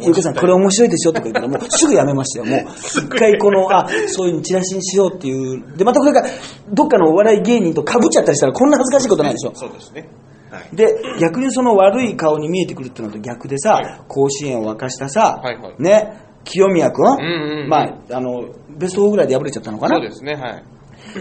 [0.00, 2.46] ゆうかさん、これ面白いですよとか言ったら、もうすぐやめましたよ。
[2.46, 5.76] もう、 一回この、あ、そういうのチラシにしようっていう。
[5.76, 6.24] で、またこれが、
[6.72, 9.52] どっかのお笑い芸人と被っちゃったりしたら、こんな恥ずかしいことないでしょ。
[9.54, 10.08] そうですね。
[10.54, 10.76] はい。
[10.76, 15.42] で、逆にその悪い顔に見えてくるっていうのと逆でさ、はい甲子園を沸かしたさ、
[15.78, 18.44] ね、清宮くん、まあ、あの、
[18.78, 19.96] ベスト4ぐらいで敗れちゃったのかな？
[19.96, 20.64] そうですね、はい。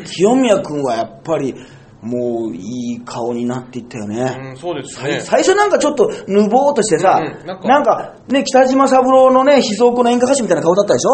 [0.05, 1.55] 清宮くんはやっぱり、
[2.01, 4.49] もういい顔になっていったよね。
[4.49, 5.21] うん、そうですね。
[5.21, 11.13] 最初なんかちょっとぬぼーっとしてさ、うんうんななんかね、北島三郎のね、秘蔵庫の演歌歌手みたいな顔だったでしょ？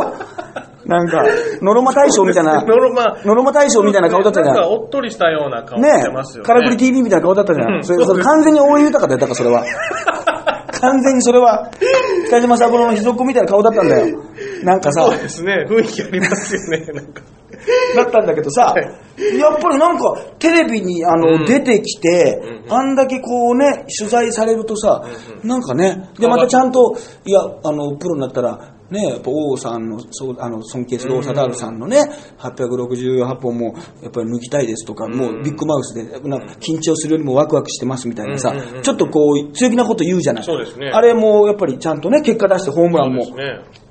[0.90, 1.24] なんか、
[1.62, 4.56] ノロマ大将みたいな、 ノロマノロマ大将みたいな顔だったじゃん。
[4.56, 6.48] なんかおっとりしたような顔しねてますよね。
[6.48, 7.66] カラクリ TV みたいな顔だったじゃ。
[7.66, 9.64] うんんそれそれ完全に大江豊だよ、だからそれは。
[10.82, 11.70] 完全にそれは、
[12.28, 14.18] 北島三郎の秘蔵庫みたいな顔だったんだよ。
[14.64, 17.22] なんかさそう、ですね、雰囲気ありますよね、 なんか。
[17.96, 25.04] だったんだけどさ、やっぱりなんかテレビにあの、うん出てきて、うんあんだけこうね、取材されるとさ、
[25.44, 28.60] うんなんかね、で、またちゃんと、いや、あの、プロになったら、
[28.92, 32.02] ね、やっぱ王さんの、そう、あの、尊敬する王貞治さんのね、
[32.40, 40.44] 868本も、やっぱり抜きたいですとか、もうビッグマウスで、なんか緊張するよりもワクワクしてますみたいなさちょっとこう、強気なこと言うじゃない。
[40.44, 43.26] そうですねあれも、やっぱりちゃんとね、結果出してホームランも。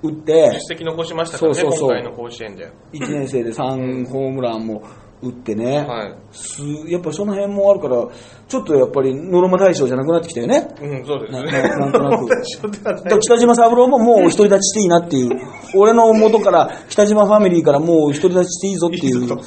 [0.03, 2.71] 打って、実績残しましたからね、そうそうそう今回の甲子園で。
[2.93, 4.83] 1年生で3ホームランも
[5.21, 6.15] 打ってね、はい。
[6.33, 8.07] すやっぱりその辺もあるから、
[8.49, 10.69] ちょっとやっぱりノルマ大賞じゃなくなってきたよね。
[10.81, 11.53] うん、そうですね。
[11.53, 12.29] なんとなく
[13.21, 15.31] 北島三郎ももう独り立ちしていいなっていう、
[15.75, 19.39] 俺の元から、北島ファミリーからもう独り立ちしていいぞっていう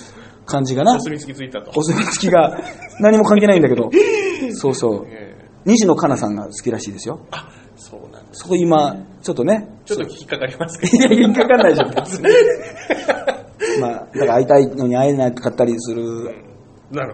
[0.45, 0.99] 感じがなお。
[0.99, 1.71] 墨付きついたと。
[1.75, 2.59] お墨付きが
[2.99, 3.89] 何も関係ないんだけど、
[4.51, 5.05] そうそう。
[5.07, 7.19] ええ西野カナさんが好きらしいですよ。
[7.31, 8.43] あ、そうなんです。
[8.43, 9.67] そこ今、ちょっとね。
[9.85, 11.13] ちょっと引っかかりますけど。
[11.13, 12.27] いや、引っかかんないじゃん、別に。
[13.79, 16.51] まあ、だから会いたいのに会えなかったりする。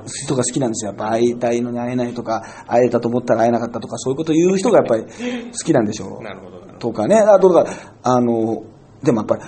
[0.08, 0.89] 人が好きなんですよ。
[0.89, 5.10] やっぱ会いたいのに会えないとか、会えたと思ったら会えなかったとか、そういうこと言う人がやっぱり好
[5.52, 6.24] きなんでしょう。
[6.24, 6.58] なるほど。
[6.80, 7.65] とかね、あとか、
[8.02, 8.63] あの、
[9.04, 9.41] でもやっぱり、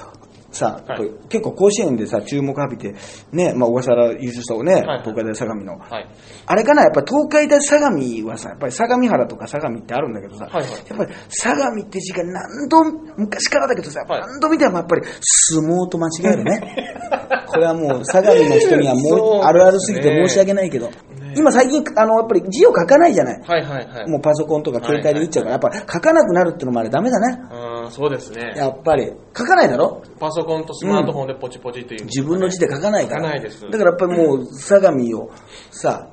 [0.51, 2.95] さ、はい結構甲子園でさ、注目浴びて、
[3.31, 5.77] ね、まあ、小笠原優勝したね、はい東海大相模の。
[5.77, 6.07] はい。
[6.45, 12.83] あれかな、やっぱり東海大相模はさ、やっぱり相模原とか相模ってあるんだけどさ、はいはいやっぱり相模って字が何度、
[13.17, 16.95] 昔からだけどさ、はい何度見てもやっぱり相撲と間違えるね。
[17.47, 20.89] これはもう相模の人にはもうあるあるすぎて申し訳ないけど、
[21.35, 23.41] 今最近、あの、やっぱり字を書かないじゃない。
[23.45, 24.09] はいはいはい。
[24.09, 27.39] もうパソコンとか携帯で打っちゃうから、やっぱり書かなくなるってのもあれダメだね。
[27.51, 28.53] あーそうですね。
[28.55, 29.11] やっぱり。
[29.37, 30.01] 書かないだろ？
[30.19, 32.05] パソコンとスマートフォンでポチポチっていう。
[32.05, 33.21] 自分の字で書かないから。
[33.21, 35.31] 書かないですだからやっぱりもう、 相模を
[35.71, 36.09] さ、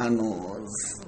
[0.00, 0.56] あの、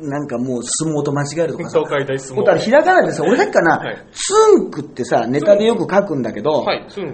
[0.01, 1.79] なんかもう相撲と間違えるとかさ。
[1.79, 6.85] 東海大相撲ひらがなでさ、俺さっきかな、はいつんくってさ、ネタでよく書くんだけど、はい。
[6.89, 7.05] 必ず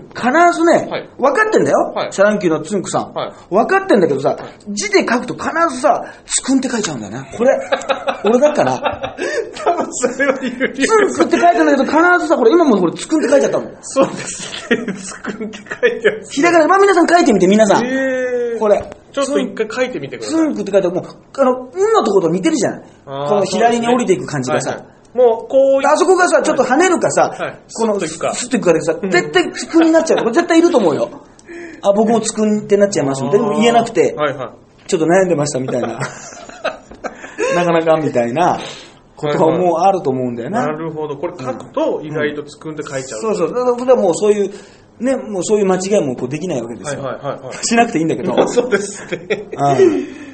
[0.65, 3.13] ね、はい分かってんだよ、はいシャ乱Qのつんくさん。
[3.13, 4.39] はい分かってんだけどさ、
[4.71, 7.31] 字で書くと必ずさ、つくんって書いちゃうんだよね。
[7.37, 7.51] これ、
[8.25, 9.17] 俺だから、
[9.63, 13.77] 多分それは有利ツンクって書いてんだけど、必ずさ、これ今もこれつくんって書いちゃったもん。
[13.83, 14.95] そうですね。
[14.95, 16.33] つくんって書いてます。
[16.33, 17.85] ひらがな、まあ皆さん書いてみて、皆さん。
[17.87, 18.83] えーこれ。
[19.17, 20.37] ちょっと一回書いてみてください。
[20.37, 22.89] ツンクって書いてもう、あの、運のところと似てるじゃない。
[23.07, 24.85] この左に降りていく感じがさ。
[25.15, 30.19] もう、こういあそこがさ、ちょっと跳ねるかさ、はいこの、スッといくかスッといくかでさ、絶対つくんになっちゃう。
[30.19, 31.09] これ絶対いると思うよ。
[31.81, 33.23] あ、僕もつくんってなっちゃいます。
[33.31, 34.87] でも言えなくて、はいはい。
[34.87, 35.99] ちょっと悩んでましたみたいな。
[37.57, 38.59] なかなかみたいな
[39.17, 40.67] ことはもうあると思うんだよな。
[40.67, 41.17] なるほど。
[41.17, 43.21] これ書くと意外とつくんって書いちゃう。
[43.21, 43.55] そうそう。
[43.55, 44.51] だからもうそういう、
[45.01, 47.05] ね、もうそういう間違いもこうできないわけですはいよ。
[47.05, 47.55] はいはいはい。
[47.67, 48.35] しなくていいんだけど。
[48.35, 48.49] うん。
[48.49, 49.49] そうですね。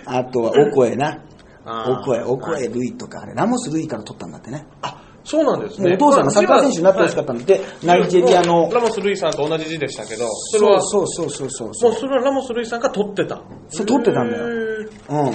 [0.07, 1.19] あとは、お声な。
[1.65, 4.67] お声、お声はいルイとか、あれ、ラモスルイから取ったんだってね。
[4.83, 5.95] あ、そうなんですね。
[5.95, 13.41] お父さんがサッカー選手になってほしかったんで、ナイジェリアの、ラモス・ルイさんと同じ字でしたけど、それは、そうそうそうそうそうもうそれはラモス・ルイさんが取ってた。
[13.69, 14.49] そう取ってたんだよう
[15.31, 15.35] ん。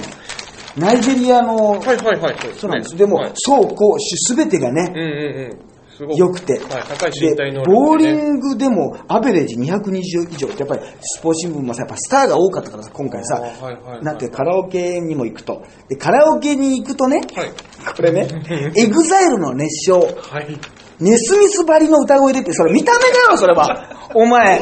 [0.76, 2.36] ナイジェリアの、はいはいはい。
[2.56, 2.96] そうなんです。
[2.96, 5.67] でもはい、走攻守すべてがね、うんうんうん。
[6.16, 6.58] 良くて。
[6.58, 15.64] はい、高い身体能力、で、ボーリングでもアベレージ220以上ってやっぱりスポーツ新聞もさ、やっぱスターが多かったからさ、今回さ、はいはいはいなんてカラオケにも行くと。
[15.88, 17.52] で、カラオケに行くとね、はい。
[17.96, 18.28] これね、
[18.76, 20.58] エグザイルの熱唱、はい。
[21.00, 23.86] ネスミスばりの歌声でって、それ見た目だよ、それは。
[24.14, 24.60] お前、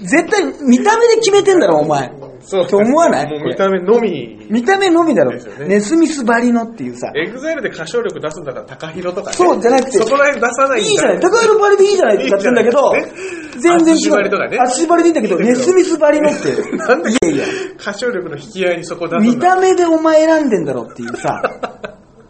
[0.00, 2.12] 絶対見た目で決めてんだろ、お前。
[2.42, 3.42] そうって思わない？
[3.44, 4.46] 見た目のみ。
[4.50, 5.32] 見た目のみだろ
[5.66, 7.12] ネスミスばりのっていうさ。
[7.14, 9.36] エグザイルで歌唱力出すんだったら高弘とかね。
[9.36, 11.20] そうじゃなくてそこら辺出さないいいじゃない。
[11.20, 12.92] TAKAHIROばりでいいじゃないってやってんだけど
[13.60, 14.60] 全然違 ATSUSHIばりとかねう。
[14.62, 16.76] ATSUSHIばりでいいんだけど、ネスミスばりのって。
[16.78, 17.44] なんでいやいや。
[17.78, 21.42] 歌唱力の引き合いにそこ出す見た目でお前選んでんだろっていうさ。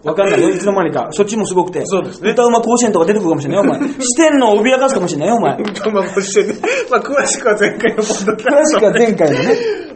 [0.04, 1.08] わかんないよ、 いつの間にか。
[1.10, 1.82] そっちもすごくて。
[1.84, 3.88] そうですね歌うま甲子園とか出てくるかもしれないよ、お前。
[4.00, 5.58] 視点のを脅かすかもしれないよ、お前。
[5.92, 6.54] まあ、こうしてね。
[6.90, 9.44] まあ、詳しくは前回のポッドキャ詳しくは前回のね、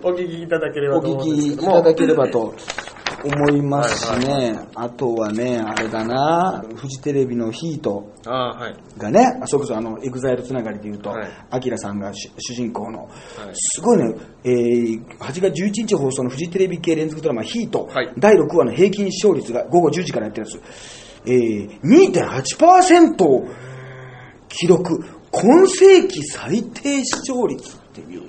[0.03, 1.83] お聞きいただければおと思聞きいうんですけども。
[1.83, 2.55] ただければと
[3.25, 4.59] 思いますしはいね。
[4.75, 8.13] あとはね、あれだな、フジテレビのヒート。
[8.99, 13.09] がね、あそれこそあの、エグザイルつながりで言うとはい、 AKIRAさんが主主人公の、
[13.55, 18.13] すごいね、えー、8月11日放送のフジテレビ系連続ドラマヒート、はい。
[18.19, 20.63] 第6話の平均視聴率が午後10時からやってるやつ、
[21.27, 23.47] えー、2.8%を
[24.49, 28.23] 記録、今世紀最低視聴率っていう、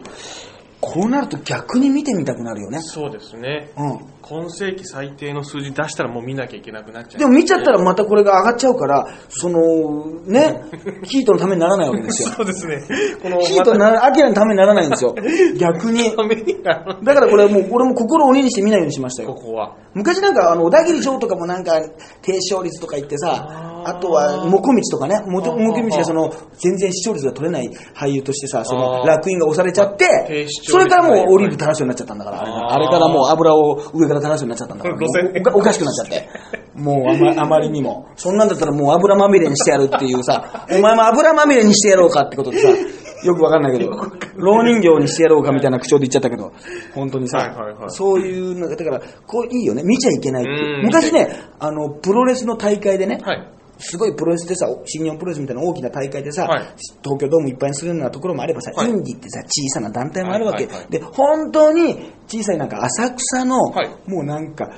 [0.82, 2.80] こうなると逆に見てみたくなるよね。
[2.82, 3.72] そうですね。
[3.78, 4.16] うん。
[4.22, 7.20] 今世紀最低の数字出したらもう見なきゃいけなくなっちゃう。
[7.20, 10.64] でも見ちゃったらまたこれが上がっちゃうから、その、ね、
[11.04, 12.30] ヒートのためにならないわけですよ。
[12.30, 12.84] そうですね。
[13.22, 15.16] この、ヒートになら、アキラのためにならないんですよ。
[15.58, 16.16] 逆に。
[17.04, 19.34] だからこれもう、俺も心を鬼にして見ないようにしましたよ。
[19.34, 19.76] ここは。
[19.94, 21.80] 昔なんか、あの、小田切翔とかもなんか、
[22.22, 36.30] 低勝率とか言ってさ、あとは、もこみちとかね、もこみちがその、全然視聴率が取れない俳優としてさ、その、楽園が押されちゃってそれからもうオリーブ垂らすようになっちゃったんだから、あれからもう油を上から垂らすようになっちゃったんだから、 おかしくなっちゃって。
[36.76, 38.08] もうあまりにも。
[38.16, 42.70] そんなんだったらもう油まみれにしてやるっていうさ、お前も油まみれにしてやろうかってことでさ、
[43.24, 43.92] よくわかんないけど、
[44.36, 46.52] 老人形にしてやろうかみたいな口調で言っちゃったけど、
[46.94, 47.90] 本当にさ、はいはいはい。
[47.90, 50.52] そういうのが、だから、こういいよね、見ちゃいけないって
[50.84, 53.55] 昔ね、あの、プロレスの大会でね、はい。
[53.78, 56.62] すごいプロレスでさ、新日本プロレスみたいな大きな大会でさ、はい
[57.04, 60.66] 東京ドームいっぱいにするようなところもあればさ、はいインディってさ、小さな団体もあるわけ。
[60.66, 64.70] はいはいはいで、本当に小さいなんか浅草の、はいもうなんか、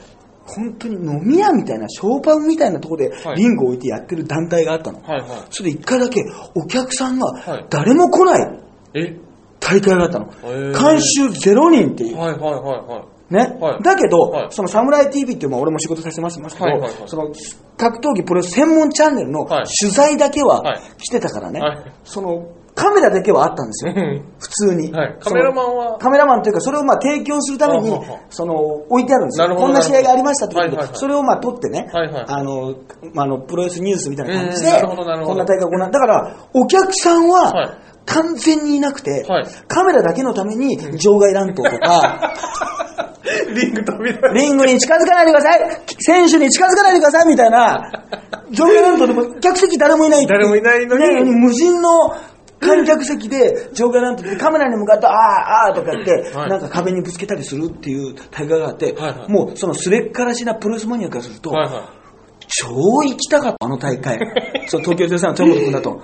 [0.46, 5.02] 本当に飲み屋みたいな、ショーパンみたいなところではいリングを置いてやってる団体があったの。
[5.02, 5.30] はいはい。
[5.50, 6.24] それで一回だけ
[6.56, 8.60] お客さんがはい誰も来ない
[8.96, 9.18] え？
[9.60, 10.32] 大会があったの。
[10.72, 12.18] 監修0人っていう。
[12.18, 13.17] はいはいはいはい。
[13.30, 13.84] ね、はい。
[13.84, 14.48] だけど、はい。
[14.52, 16.90] そのサムライ TV っていう、まあ、俺も仕事させてますけど、はいはい。
[16.90, 17.32] はいその
[17.78, 19.66] 格闘技プロ専門チャンネルのはい。
[19.80, 20.82] 取材だけははい。
[20.98, 21.92] してたからね、はい。
[22.04, 23.94] そのカメラだけはあったんですよ。
[23.96, 24.92] うん、普通に。
[24.92, 25.98] カメラマンは？
[25.98, 27.90] カメラマンというか、それをまあ提供するために
[28.30, 29.56] その置いてあるんですよ。
[29.56, 31.00] こんな試合がありましたってことで、はいはいはい。
[31.00, 32.26] それをまあ撮ってね、はいはい。
[32.28, 32.76] あの、
[33.14, 35.80] まあ、あのプロレスニュースみたいな感じで、こんな大会行う。
[35.80, 39.46] だから、お客さんは完全にいなくて、はい。
[39.68, 42.34] カメラだけのために場外乱闘とか、
[43.54, 45.80] リング飛び出リングに近づかないでください。
[46.00, 47.92] 選手に近づかないでくださいみたいな、
[48.52, 50.34] 上下乱闘でも 客席誰もいないって。
[50.34, 51.26] 誰もいないのに。
[51.26, 52.16] ね無人の
[52.60, 56.50] 観客席で上下乱闘でカメラに向かって、ああ、ああとか言って、はい。
[56.50, 58.96] なんか壁にぶつけたりするっていう大会があって、
[59.28, 61.52] もうそのすれっからしなプロレスマニアからすると、
[62.48, 62.68] 超
[63.04, 64.20] 行きたかった、あの大会。
[64.68, 66.02] そう、東京03の豊本君だと。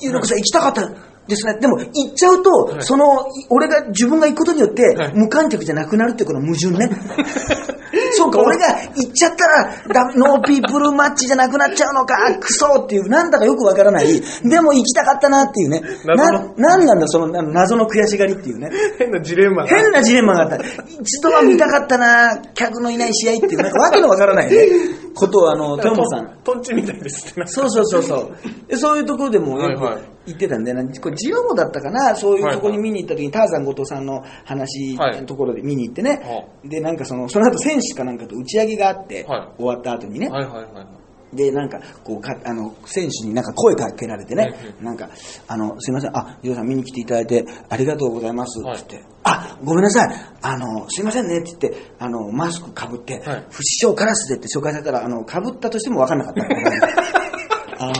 [0.00, 0.90] ゆうろくさん行きたかった
[1.26, 1.58] ですね。
[1.58, 6.90] でも、行っちゃうと、いその、い俺が、自分が行くことによって、はい無観客じゃなくなるっていうこの矛盾ね。
[8.12, 14.20] そうか、俺が行っちゃったら、だノーピープルマッチじゃなくなっちゃうのか、クソっていう、なんだかよくわからない。
[14.42, 15.82] でも行きたかったなっていうね。
[16.04, 16.14] な、
[16.56, 18.68] なんなんだ、そのな謎の悔しがりっていうね。
[18.68, 18.70] い。
[18.98, 19.68] 変なジレンマが。
[19.68, 20.56] 変なジレンマがあった。
[21.00, 24.66] 一度は見たかったな、客のいない試合っていう、なんかわけのわからないね、
[25.14, 26.38] ことを、あの、豊本さん。
[26.44, 27.34] トンチみたいです。
[27.46, 28.68] そうそうそうそう。
[28.68, 39.56] でそういうところでもよ行ってたんで、なこれジオモだったかな、そういうところに見に行った時に、ターザン後藤さんの話はいのところで見に行ってね、はで、なんかその、その後選手かなんかと打ち上げがあって、はい。
[39.58, 41.04] 終わった後にね、はいはいはい。
[41.36, 45.08] で、なんか、こうか、あの、選手になんか声かけられてね、なんか、
[45.48, 48.78] あの、すいません、あ、ジオさん見に来ていただいてありがとうございます、はい。
[48.78, 53.46] つって、あ、ごめんなさい、あの、すいませんね、って言って、あの、マスクかぶって、はい。
[53.50, 56.44] 不死鳥カラスでって紹介されたら、あの、かぶったとしても分かんなかった。
[57.84, 57.92] あの、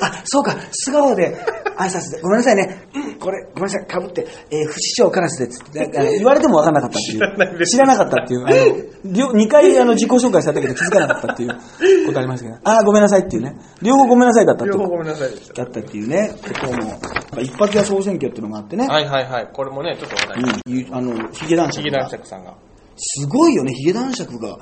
[0.00, 1.36] あ、そうか、素顔で
[1.78, 7.66] 挨拶で、ごめんなさいね、うんこれ、ごめんなさい、かぶって、えー不死鳥カラスでっつって、言われても分かんなかったっていう。
[7.66, 8.44] 知らなかったっていう。
[8.44, 13.56] あの、両2回あの自己紹介されたけど気づかなかったっていうことありましたけど、あー、ごめんなさいっていうね。
[13.82, 15.64] 両方ごめんなさいだったって両方ごめんなさいでした。
[15.64, 19.48] だったっていうね、ことも、一発屋総選挙っていうのがあってね、はいはいはい。
[19.52, 20.50] これもね、ちょっと話題に。
[20.50, 22.54] うんゆあの、ヒゲ男ヒゲ男爵さんが。
[22.96, 24.58] すごいよね、ヒゲ男爵が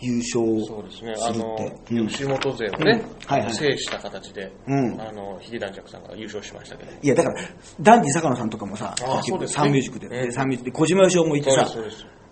[0.00, 1.14] 優勝そうですね。
[1.20, 6.92] あの吉本勢をうんね、はいはい制した形で、うんあの、ヒゲ男爵さんが優勝しましたけど。
[6.92, 7.42] いや、だから、
[7.80, 11.66] ダンディ坂野さんとかもさ、あーそうですねサンミュージックで、うんでサンミュージックで、小島よしおもいてさ。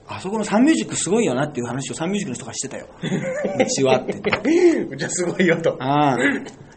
[0.06, 2.86] あそこのサンミュージックすごいよなっていう話をサンミュージックの人がしてたよ。
[3.58, 4.82] うちはって言って。
[4.82, 5.74] うちはすごいよと。
[5.82, 6.18] ああ。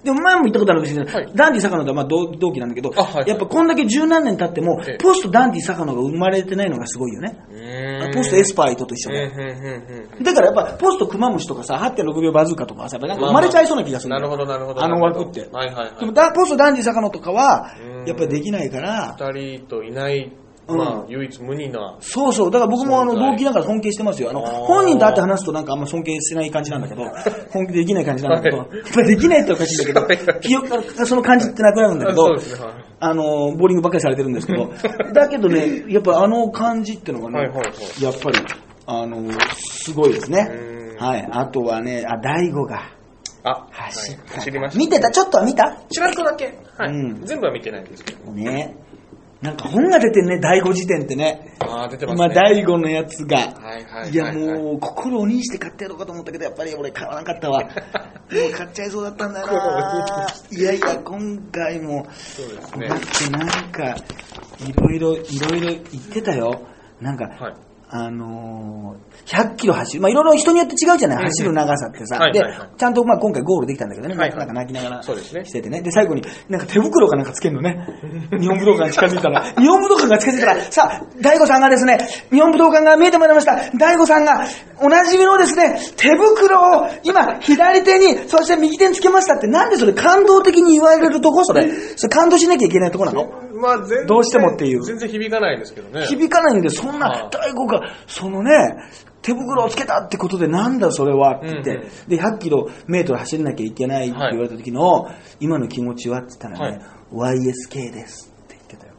[0.07, 7.37] でも前も言ったことあるんですけど、はいダンディ坂野とはまあ同同期なんだけど、あはいはいやっぱこんだけ十何年経ってもええ、ポストダンディ坂野が生まれてないのがすごいよね。
[7.51, 9.29] うーんポストエスパーイトと一緒で。
[10.23, 14.83] だからやっぱポストクマムシとかさ、8.6秒バズーカとかはさ、やっぱなんか生まれちゃいそうな気がするんだよなるほどなるほど。
[14.83, 15.49] あの枠って。
[15.51, 15.99] はいはいはい。
[15.99, 21.97] でもだポストダンディ坂野とかはう、んやっぱりできないから、二人といない、うんまあ、唯一無二な。
[22.01, 22.51] そうそう。
[22.51, 24.29] だから僕もあの存在同期だから尊敬してますよ。
[24.31, 27.03] あの、本人と会って話すとなんかあんま尊敬してない感じなんだけど、
[27.51, 28.67] 本気できない感じなんだけど、
[29.03, 32.35] できないっておかしいんだけど、記憶がその感じってなくなるんだけど
[32.99, 33.23] あの、
[33.55, 34.71] ボーリングばっかりされてるんですけど、
[35.13, 37.51] だけどね、やっぱあの感じってのがね、
[38.01, 38.39] やっぱり、
[38.87, 41.03] あの、すごいですねう。
[41.03, 41.27] んはい。
[41.31, 42.97] あとはね、あ、大悟が
[43.43, 44.77] あ、走っました。
[44.77, 45.11] 見てた？
[45.11, 45.77] ちょっとは見た？
[45.89, 46.57] ちらっとだけ。
[46.77, 46.91] はい。
[46.91, 48.31] うん全部は見てないんですけど。
[48.31, 48.75] ね。
[49.41, 51.55] なんか本が出てんね、大悟辞典ってね。
[51.59, 52.33] ああ、出てます今、ね。
[52.33, 53.37] 大悟のやつが。
[53.37, 54.09] はいはい。
[54.09, 57.61] いやはいもう、心を鬼にして買ってやろうかと思ったけど、やっぱり俺買わなかったわ。
[57.63, 60.27] もう買っちゃいそうだったんだよな。
[60.51, 62.95] いやいや、今回も、そうですねだ。
[62.95, 63.95] ってなんか、
[64.59, 66.61] いろいろ、いろいろ言ってたよ。
[66.99, 67.66] なんか、はい。
[67.89, 70.01] あのー、100キロ走る。
[70.01, 72.17] まあ、いろいろ人によって違うじゃない、走る長さってさ。
[72.17, 75.81] ではいはいはい、ちゃんとまあ今回ゴールできたんだけどね、はいはいなんか泣きながらしててね。
[75.81, 77.79] で、最後に、なんか手袋かなんかつけるのね。
[78.39, 81.97] 日本武道館に近づいたら、日本武道館が近づいたら、さあ、大悟さんがですね、
[82.29, 83.55] 日本武道館が見えてまいりました。
[83.77, 84.43] 大悟さんが、
[84.81, 91.45] おなじみのですね、手袋を今、左手に、そして右手につけましたって、なんでそれ感動的に言われるとこ？
[91.45, 91.69] それ。
[91.95, 93.46] それ感動しなきゃいけないとこなの？
[93.59, 96.05] まあ、全然どうしてもっていう全然響かないんですけどね。
[96.05, 98.51] 響かないんで、そんはな、大悟が、そのね、
[99.21, 108.93] 手袋をつけたってことで、なんだそれはって言って、うんうんで、100キロメートル走んなきゃいけないって言われた時の、今の気持ちはって言ったらね、YSK ですって言ってたよ。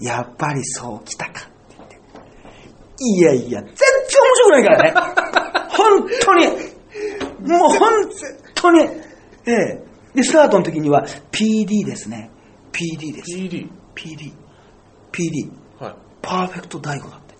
[0.00, 2.00] やっぱりそう来たかって言って。
[2.98, 4.94] いやいや、全然面白くないからね。
[5.70, 6.46] 本当に。
[7.48, 7.90] もう本
[8.54, 8.80] 当に。
[9.46, 9.82] ええ。
[10.14, 12.30] で、スタートの時には PD ですね。
[12.72, 13.36] PD です。
[13.36, 13.68] PD。
[13.94, 14.32] PD。
[15.12, 15.50] PD。
[15.78, 15.94] はい。
[16.22, 17.30] パーフェクト大悟だって。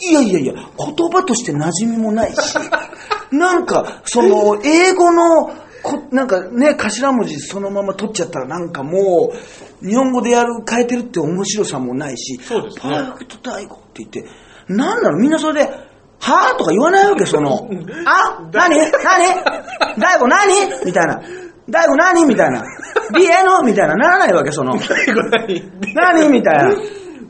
[0.00, 2.56] いやいやいや、言葉として馴染みもないし、
[3.32, 5.50] なんか、その、英語の、
[5.82, 9.32] こなんかね、頭文字そのまま取っちゃったらなんかも
[9.82, 14.24] う、日本語でやる、変えてるって面白さもないし、そうですねパーフェクト大悟って言って、
[14.68, 15.70] なんなのみんなそれで、
[16.20, 17.68] はぁとか言わないわけ、その、
[18.06, 18.76] あ何？
[18.78, 18.94] 何？
[19.98, 20.84] 大悟何？
[20.84, 21.20] みたいな。
[21.68, 22.24] 大悟何？
[22.26, 22.62] みたいな。
[23.14, 23.94] ビエノみたいな。
[23.94, 24.74] ならないわけ、その。
[25.94, 26.28] 何？
[26.28, 26.76] みたいな。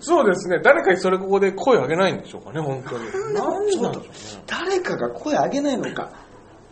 [0.00, 0.58] そうですね。
[0.62, 3.04] 誰かにそれここで声を上げないんでしょうかね、本当に。
[3.34, 4.44] なんでなんでしょうね。
[4.46, 6.10] 誰かが声上げないのか。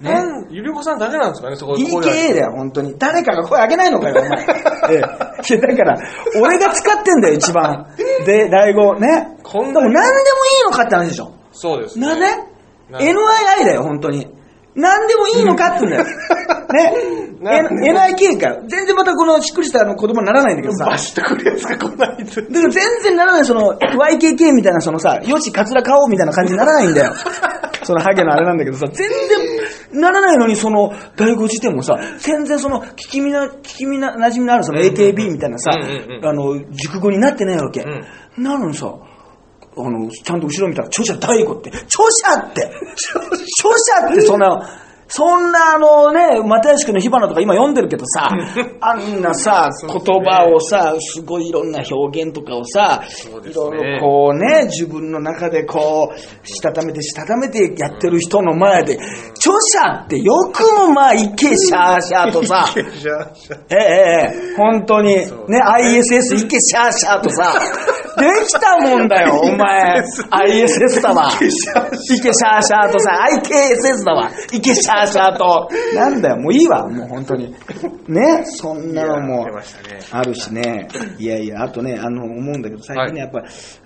[0.01, 0.47] ね。
[0.51, 2.95] ゆりこさんだけなんですかね、そこ DKA げだよ、本当に。
[2.99, 4.47] 誰かが声上げないのかよ、お前。
[4.91, 5.57] ええ。
[5.59, 5.99] だから、
[6.41, 7.87] 俺が使ってんだよ、一番。
[8.25, 9.37] で、大悟、ね。
[9.43, 11.33] こんなでも何でもいいのかって話でしょ。
[11.53, 12.07] そうですね。
[12.07, 12.49] なね
[12.91, 14.40] な ?NII だよ、本当に。
[14.75, 16.17] 何でもいいのかって言うんだよ。
[16.71, 16.93] ね。
[17.41, 18.57] NIK か。
[18.69, 20.85] 全然またこのしっくりしたあの子供にならないんだけどさ。
[20.87, 22.41] バシッとくるやつが来ないと。
[22.43, 27.13] だから全然ならない、その、YKK みたいな、そのさ、よし、カツラ買おうみたいな感じにならないんだよ。
[27.83, 37.83] そのハゲのあれなんだけどさ、全然ならないのに、その、第五辞典もさ、全然その、聞きみな、聞きみな、馴染みのあるその AKB みたいなさ、あの、熟語になってないわけ。
[37.83, 38.05] ん
[38.39, 38.93] なのにさ、
[39.77, 42.05] あの、ちゃんと後ろ見たら、著者第五って、 著
[42.35, 43.71] 者って、著
[44.05, 44.21] 者って。
[44.23, 44.69] そんな、
[45.13, 48.31] そんなあのね、又吉君の火花とか今読んでるけどさ、
[48.81, 53.03] あんなさ、言葉をさ、すごいいろんな表現とかをさ、
[53.45, 58.99] いろいろこうね、自分の中でこう、したためてしたためてやってる人の前で、
[59.35, 62.67] 著者ってよくもまあ、いけしゃーしゃーとさ、
[63.69, 65.25] ええええ、本当に、ね、
[65.61, 67.53] ISS いけシャーシャーとさ、
[68.21, 70.01] できたもんだよ、 お前。
[70.01, 71.33] ISS だわ。
[71.33, 74.31] いけシャーシャーとさ、IKSS だわ。
[74.53, 75.69] いけシャーシャーと。
[75.95, 77.55] なんだよ、もういいわ、もう本当に。
[78.09, 79.47] ね、そんなのも。
[80.13, 80.89] あるしね。
[81.19, 83.43] いやいや、あとね、あの、思うんだけど、最近ね、やっぱ、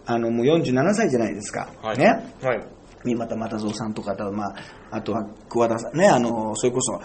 [0.07, 1.69] あの、もう47歳じゃないですか。
[1.83, 1.99] はい。
[1.99, 2.07] ね。
[2.43, 2.61] はい。
[3.05, 4.55] 三股又蔵さんとか、多分まあ、
[4.91, 7.01] あとは桑田さんね、あの、それこそ、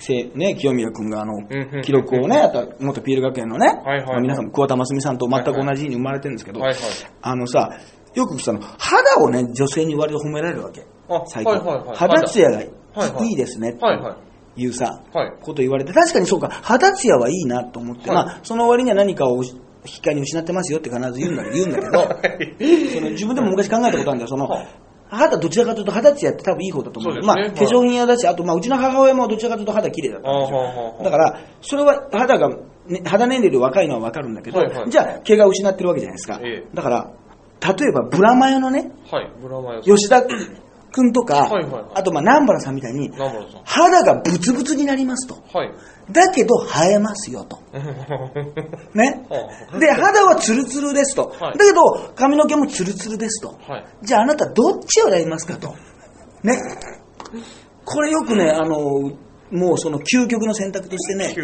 [0.00, 4.06] せね、清宮君があの記録をね、あと元ピール学園のね、はいはいはい。
[4.06, 6.80] まあ皆さん、桑田真澄さんと全く同じ日に生まれてるんですけど、はいはい。
[7.22, 7.70] あのさ、
[8.14, 10.86] よくその、肌をね、女性に割と褒められるわけ。
[11.08, 11.52] あ最近。
[11.52, 11.96] はいはいはい。
[11.96, 14.16] 肌ツヤがいはいですねっいは
[14.56, 14.66] いい。
[14.66, 15.32] うさ、はい。
[15.40, 18.24] こと言われて、確かにそうか、肌ツヤはいいなと思って、はい。
[18.26, 19.52] まあ、その割には何かを引
[19.84, 22.00] き換えに失ってますよって必ず言うんだ言うんだけど、
[22.94, 24.68] その自分でも昔考えたことあるんだよ、そのはい、
[25.10, 31.00] 肌どちらかというと肌ツヤって多分いい方だと思うまあ、そうねはい化粧品屋だし、あとまあ、うちの母親もどちらかというと肌綺麗だったんですよ。
[31.02, 32.48] だから、それは肌が、
[32.86, 36.40] ね、肌年齢より若いのはわかるんだけど、はいはいじゃあ、毛が失ってるわけじゃないですか。
[36.42, 37.10] ええだから、
[37.60, 39.30] 例えば、ブラマヨのね、はい。
[39.40, 39.82] ブラマヨ。
[39.82, 43.10] 吉田くんとか、はいはいはいあとまあ南原さんみたいに。
[43.64, 45.36] 肌がブツブツになりますと。
[45.56, 45.72] はい。
[46.12, 47.58] だけど生えますよと。
[48.94, 49.78] ね は。
[49.78, 51.32] で、肌はツルツルですと。
[51.40, 53.58] はいだけど、髪の毛もツルツルですと。
[53.68, 53.86] はい。
[54.02, 55.74] じゃああなたどっちを選びますかと。
[56.42, 56.58] ね。
[57.84, 58.76] これよくね、あの、
[59.50, 61.34] もうその究極の選択としてね、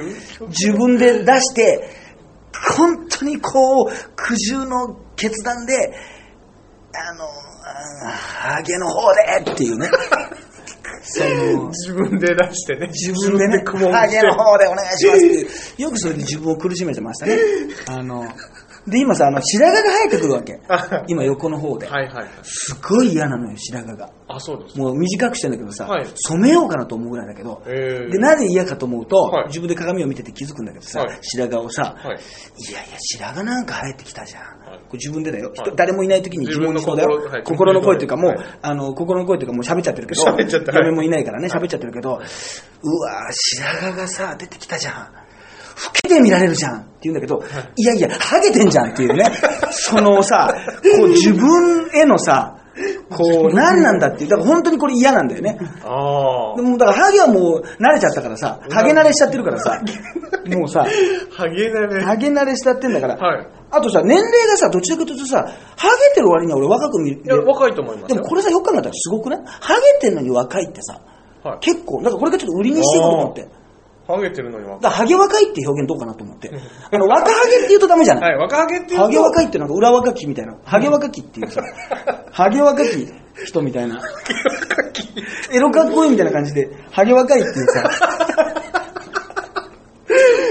[0.48, 1.90] 自分で出して、
[2.76, 5.92] 本当にこう、苦渋の決断で、
[6.94, 9.12] あの、あハゲの方
[9.44, 9.88] でっていうね。
[11.08, 12.88] その、自分で出してね。
[12.88, 15.82] 自分でね、苦悶ハゲの方でお願いしますって。
[15.82, 17.38] よくそれで自分を苦しめてましたね。
[17.86, 18.26] あの、
[18.86, 20.60] で、今さ、あの、白髪が生えてくるわけ。
[21.08, 21.88] 今横の方で。
[21.88, 22.28] はいはいはい。
[22.42, 24.10] すごい嫌なのよ、白髪が。
[24.28, 24.78] あ、そうです。
[24.78, 32.18] もう短くしてんだけどさ、はい染めようかなと思うぐらいだけど、えーで、なぜ嫌かと思うと、はい自分で鏡を見てて気づくんだけどさ、はい白髪をさ、はい。
[32.70, 34.42] いやいや、白髪なんか生えてきたじゃん。
[34.42, 37.08] はいこれ自分でだよ、人はい誰もいない時に自問自答だよ。
[37.08, 42.26] 心はい心の声っていうかもう、はいあの、心の声っていうかもう喋っちゃってるけど、喋っちゃったはもいないからね、喋っちゃってるけど、うわー
[43.32, 45.25] 白髪がさ、出てきたじゃん。
[45.84, 47.42] 老けて見られるじゃんって言うんだけど、
[47.76, 49.30] い、やいや、ハゲてんじゃんっていうね。
[49.70, 50.54] そのさ、
[50.98, 52.54] こう自分へのさ、
[53.10, 54.30] こう、何なんだっていう。
[54.30, 55.56] だから本当にこれ嫌なんだよね。
[55.82, 59.80] あでもだからハゲはもう慣れちゃったからさ、ハゲ慣れしちゃってるからさ、
[60.48, 60.86] もうさ、あ。
[61.34, 62.04] ハゲだね。
[62.04, 63.46] ハゲ慣れしちゃってんだから、はい。
[63.70, 65.42] あとさ、年齢がさ、どちらかというとさ、
[65.76, 67.26] ハゲてる割には俺若く見るい。
[67.26, 68.16] や、若いと思いますよ。
[68.16, 69.40] でもこれさ、よく考えたらすごくない？
[69.46, 71.00] ハゲてんのに若いってさ、
[71.44, 71.58] はい。
[71.60, 73.48] 結構、だからこれがちょっと売りにしていこうと思って。
[74.06, 74.80] ハゲてるのに若い。
[74.82, 76.50] だからハゲ若いって表現どうかなと思って。
[76.92, 80.56] あの、若ハゲって言うとダメじゃない、はい、若ハゲっていうとハゲ若いってなんか裏若きみたいな。
[80.64, 81.62] ハゲ若きっていうさ、
[82.30, 83.08] ハゲ若き
[83.44, 84.00] 人みたいな。
[85.52, 87.90] エロかっこいいみたいな感じで、ハゲ若いっていうさ、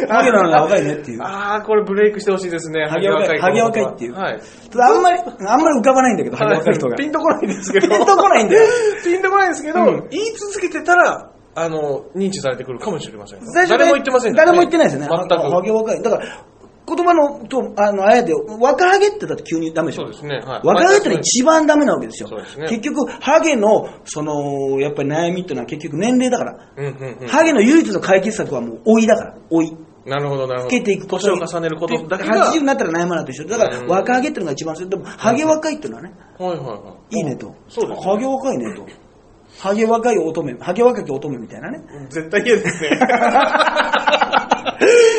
[0.07, 1.21] ハゲなのが若いねっていう。
[1.21, 2.87] ああ、これブレイクしてほしいですね。
[2.87, 4.13] ハゲ若い、ハゲ若いっていう。
[4.13, 4.39] はい。
[4.69, 6.95] ただあんまり、あんまり浮かばないんだけど、ハゲ若い人が。
[6.97, 7.87] ピンとこないんですけど。
[7.87, 8.67] ピンとこないんだよ。
[9.03, 15.07] ピンとこないんですけど、うん言い続けてたら、あの、認知されてくるかもしれません誰も言ってませんから誰も言ってないですよね。
[15.09, 15.49] 全く。
[15.49, 16.01] ハゲ若い。
[16.03, 16.45] だから、
[16.87, 20.03] 言葉の、と、あの、あやで、若ハゲってだって急にダメでしょ。
[20.03, 20.37] そうですね。
[20.45, 20.61] はい。
[20.63, 22.29] 若ハゲってのは一番ダメなわけですよ。
[22.29, 26.57] そうですね結局、ハゲの、その、やっぱり悩みっていうのは結局年齢だから。
[26.77, 27.27] うんうんうん。
[27.27, 29.35] ハゲの唯一の解決策はもう老いだから。
[29.49, 29.75] 老い。
[30.05, 30.75] なるほど、なるほど。
[30.75, 32.51] 老けていく年を重ねることだけが。
[32.51, 33.47] 80になったら悩まないと一緒。
[33.47, 37.17] だから、うん若ハゲってのが一番でも、ハゲ若いっていうのはね、はいはいはい。
[37.17, 37.55] いいねと。
[37.67, 38.85] そうですねハゲ若いねと。
[39.59, 41.79] ハゲ若い乙女、ハゲ若き乙女みたいなね。
[42.09, 42.89] 絶対嫌ですね。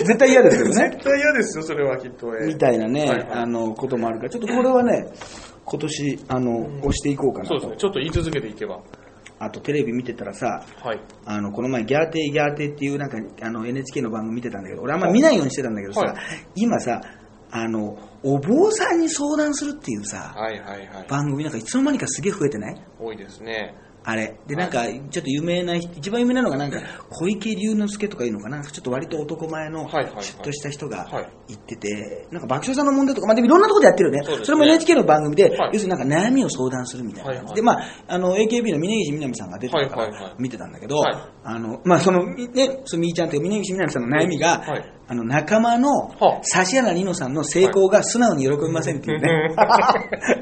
[0.05, 0.91] 絶対嫌ですけどね。
[0.91, 2.29] 絶対嫌ですよ、それはきっと。
[2.37, 5.07] えーみたいなね、はいはいあの、こともあるから、ちょっとこれはね、
[5.65, 7.49] 今年、あの、押していこうかなと。
[7.49, 7.77] そうですね。
[7.79, 8.81] ちょっと言い続けていけば。
[9.39, 11.01] あとテレビ見てたらさ、はい。
[11.27, 16.15] あの、この前、ギャーテーギャーテーっていうなんか、あの、NHK の番組見てたんだけど、俺あんま見ないようにしてたんだけどさ、はい
[16.55, 17.01] 今さ、
[17.51, 21.07] あの、お坊さんに相談するっていうさ、はいはいはい。
[21.09, 22.77] 番組なんかいつの間にかすげえ増えてない？
[22.99, 23.75] 多いですね。
[24.09, 24.39] あれ。
[24.47, 26.81] で、なんか、ちょっと有名な人、一番有名なのがなんか、
[27.11, 31.29] 小池龍之介とかいうのかな、ちょっと割と男前の、シュッとした人がはい。
[31.49, 34.45] 言ってて、なんか爆笑さんの問題とか、まあでもいろんなところでやってるよね。
[34.45, 35.71] それも NHK の番組で、はい。
[35.73, 37.33] 要するになんか悩みを相談するみたいな。
[37.33, 37.63] で、はい。
[37.63, 41.17] まあ、あの、AKB の峯岸みなみさんが出てたから見てたんだけど、はい。
[41.43, 49.55] あの、まあその、みね、そのみーちゃんという峯岸みなみさんの悩みが、はいあの、仲間のはあ指原莉乃さんの成功が素直に喜びませんっていうね。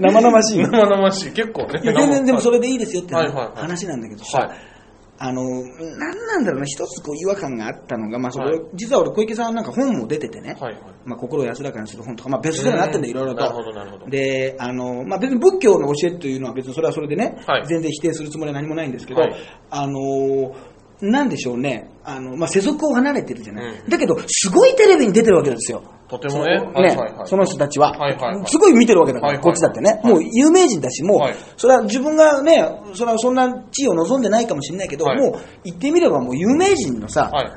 [0.01, 0.71] 生々しいの。
[0.71, 1.33] 生々しい。
[1.33, 1.81] 結構ね。
[1.83, 4.75] 全然でもそれでいいですよってはいはいはい話なんだけどさ、はい
[5.17, 10.83] あの、なんなんだろうな、一つこう違和感があったのが、まあそれ、はい実は俺小池さんなんか本も出ててね、はいはい。
[11.05, 13.41] まあ心を安らかにする本とか、まあベストセラーになってんだよ、いろいろと。
[13.43, 19.35] なるほどなるほどで、あの、まあ別に仏教の教えというのは別にそれはそれでね、はい全然否定するつもりは何もないんですけど、はい
[19.71, 20.55] あの、
[21.01, 23.75] なんでしょうね、あの、まあ世俗を離れてるじゃない。
[23.81, 23.89] うん。
[23.89, 25.83] だけど、すごいテレビに出てるわけですよ。
[26.09, 26.59] とてもね。
[26.59, 27.13] そのねはいはい。
[27.15, 28.47] はいその人たちは、はいはいはい。
[28.47, 29.45] すごい見てるわけだから、はいはい。
[29.45, 30.13] こっちだってね、はい。
[30.13, 31.37] もう有名人だし、もう、はい。
[31.57, 35.21] それは自分がね、それはそんな地位を望んでないかもしれないけど、はい。
[35.21, 37.53] もう言ってみればもう有名人のさ、はい。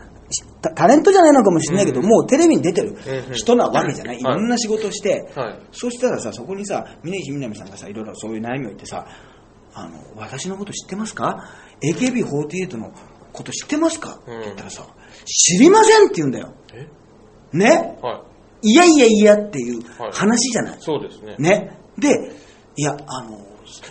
[0.62, 2.08] タタレントじゃないのかもしれないけど、うん。
[2.08, 2.90] もうテレビに出てる。
[2.90, 3.34] うんうん。
[3.34, 4.22] 人なわけじゃない、はい。
[4.22, 5.60] いろんな仕事をして、はい。
[5.72, 9.06] そしたらさ、そこにさ、峯岸みなみさんがさ、いろいろそういう悩みを言ってさ、
[9.74, 11.50] あの、私のこと知ってますか
[11.82, 12.92] ?AKB48 の
[13.38, 14.84] こと知ってますか、って言ったらさ、
[15.26, 16.54] 知りませんって言うんだよ。
[16.74, 16.88] え？
[17.54, 17.98] ね？
[18.02, 18.24] は
[18.64, 18.70] い。
[18.72, 20.78] いやいやいやっていうはい話じゃない。
[20.80, 21.36] そうですね。
[21.38, 21.78] ね？
[21.98, 22.32] で、
[22.76, 23.40] いや、あの、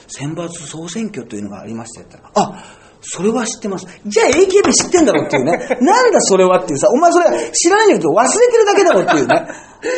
[0.08, 2.64] 選抜総選挙というのがありましてって言ったら、あ、
[3.00, 3.86] それは知ってます。
[4.06, 5.52] じゃあ AKB 知ってんだろっていうね。
[5.80, 9.48] なんだそれはっていうさ、お前それ知らないんだけど忘れてるだけだろっていうね。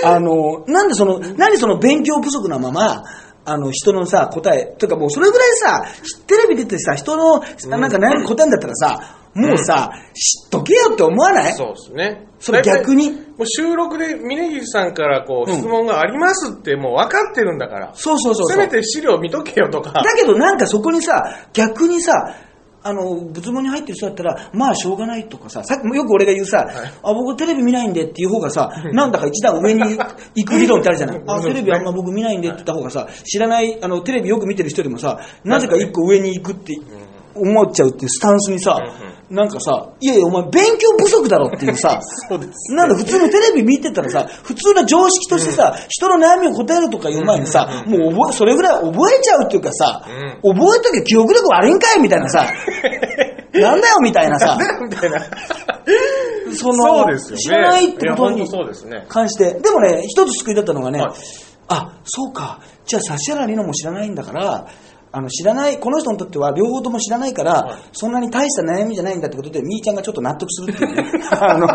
[0.05, 3.05] あの、なんでその、何その勉強不足なまま、
[3.45, 5.85] あの、人のさ、答え、というかもうそれぐらいさ、
[6.27, 11.53] テレビ出てさ、人の、なんか悩み答えんだったらさ、もうさ、知っとけよって思わない？
[11.55, 12.27] そうですね。
[12.41, 13.11] それ逆に？
[13.13, 17.91] もう収録で峯岸さんからこううん質問がありますってもう分かってるんだから。
[17.95, 18.49] そうそうそう。
[18.51, 19.93] せめて資料見とけよとか。
[19.93, 21.23] だけどなんかそこにさ、
[21.53, 22.35] 逆にさ、
[22.81, 26.65] あの、仏門に入ってる人だったら、まあしょうがないとかさ、さっきもよく俺が言うさ、
[27.03, 29.81] あ、僕テレビ見ないんでっていう方がさ、なんだか一段上に
[30.37, 31.23] 行く理論ってあるじゃない？
[31.27, 36.77] あ、テレビあんま僕見ないんでって言った方がさ、知らない、あの、テレビよく見てる人よりもさ、なぜか一個上に行くって
[37.35, 38.79] 思っちゃうっていうスタンスにさ、
[39.31, 50.03] なんかさ、いやいや、お前勉強不足だろっていうさ、 そうですなんだ普通のテレビ見てたらさ、普通の常識としてさ、人の悩みを答えるとかいう前にさ、もう覚え、それぐらい覚えちゃうっていうかさ、
[50.43, 52.47] 覚えときゃ記憶力悪いんかいみたいなさ、
[53.53, 55.21] なんだよみたいなさ、みたいな。
[56.55, 57.19] そのね。
[57.19, 59.05] 知らないってことにいや本当そうですね。
[59.09, 61.11] 関して、でもね、一つ救いだったのがね、はい。
[61.69, 64.67] あ、そうか、じゃあ指原莉乃も知らないんだから、
[65.19, 71.11] あの知らない、この人にとっては両方とも知らないから、はいそんなに大した悩みじゃないんだってことで、みーちゃんがちょっと納得するっていうね。
[71.33, 71.67] あの、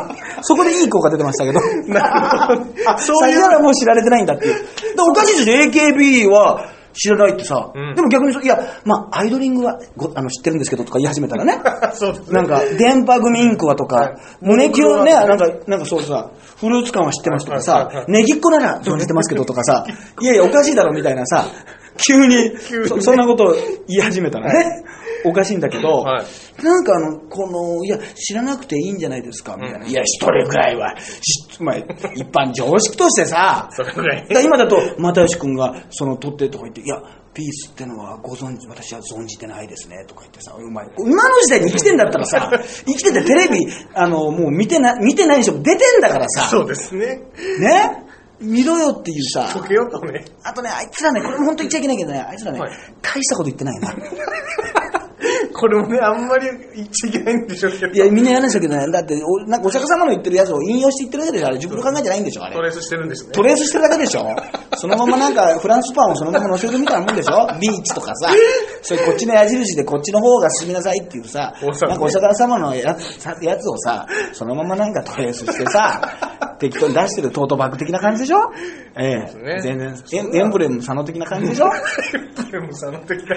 [0.41, 1.59] そこでいい効果出てましたけど。
[1.99, 4.53] あ、そういう指原もう知られてないんだっていう。
[4.53, 4.59] で
[5.01, 7.71] おかしいですよ、AKB は知らないってさ。
[7.73, 11.59] うんでも逆にそ、いや、まあ、アイドリングはごあの知ってるんですけどとか言い始めたらね。
[11.93, 12.33] そうですね。
[12.33, 16.29] なんか、電波組インクはとかはい、胸キュンね、なんか、なんかそうさ、
[16.59, 19.85] フルーツ感は知ってますとかさはいはいは、いネギっ子なら存じてますけどとかさ、
[20.21, 21.45] いやいや、おかしいだろみたいなさ、
[22.05, 23.53] 急にそ、そんなことを
[23.87, 24.83] 言い始めたらね。
[25.25, 26.63] おかしいんだけど、はい。
[26.63, 29.85] なんかあの、この、いや、知らなくていいんじゃないですか、みたいな。
[29.85, 33.69] うんいや、一人ぐらいは、しまあ、一般常識としてさ、
[34.29, 37.01] だ今だと、又吉君が、その、取ってとか言って、いや、
[37.33, 42.51] ピースってのはご存知、私は存じてないですね、とか言ってさ、お前、今の時代に生きてんだったらさ、
[42.85, 47.21] 生きててテレビ、あの、もう見てな、見てない人も出てんだからさ、そうですね。
[47.59, 48.03] ね？
[48.43, 50.25] 見ろよっていうさ、溶けようとね。
[50.43, 52.71] あとね、あいつらね、これも本当言っちゃいけないけどね、あいつらね、はい
[53.01, 53.93] 大したこと言ってないな。
[55.53, 57.93] これもね、あんまり言っちゃいけないんでしょうけど。
[57.93, 62.55] いや、みんな嫌なんですけどね、だって、おなんかお釈迦様の言ってるやつを引用して言ってるだけでしょ、あれ自分の考えじゃないんでしょ、あれ。
[62.55, 62.61] ト。
[62.61, 63.31] レースしてるんですね。
[63.31, 64.35] トレースしてるだけでしょ。
[64.75, 67.47] そのままなんかフランスパンをそのまま乗せるみたいなもんでしょ。
[67.61, 68.31] ビーチとかさ、
[68.81, 72.97] それこっちの矢印でこっちの方が進みなさいっていうさ、お魚なんかお魚様のや
[73.41, 76.01] やつをさ、そのままなんかトレースしてさ、
[76.59, 78.51] 適当に出してるトートバッグ的な感じでしょ。
[78.95, 79.27] ええ。
[79.27, 79.59] すね。
[79.61, 79.95] 全然。
[80.13, 81.69] エン、エンブレム佐野的な感じでしょ。
[82.51, 83.35] でもさ、あの時だ。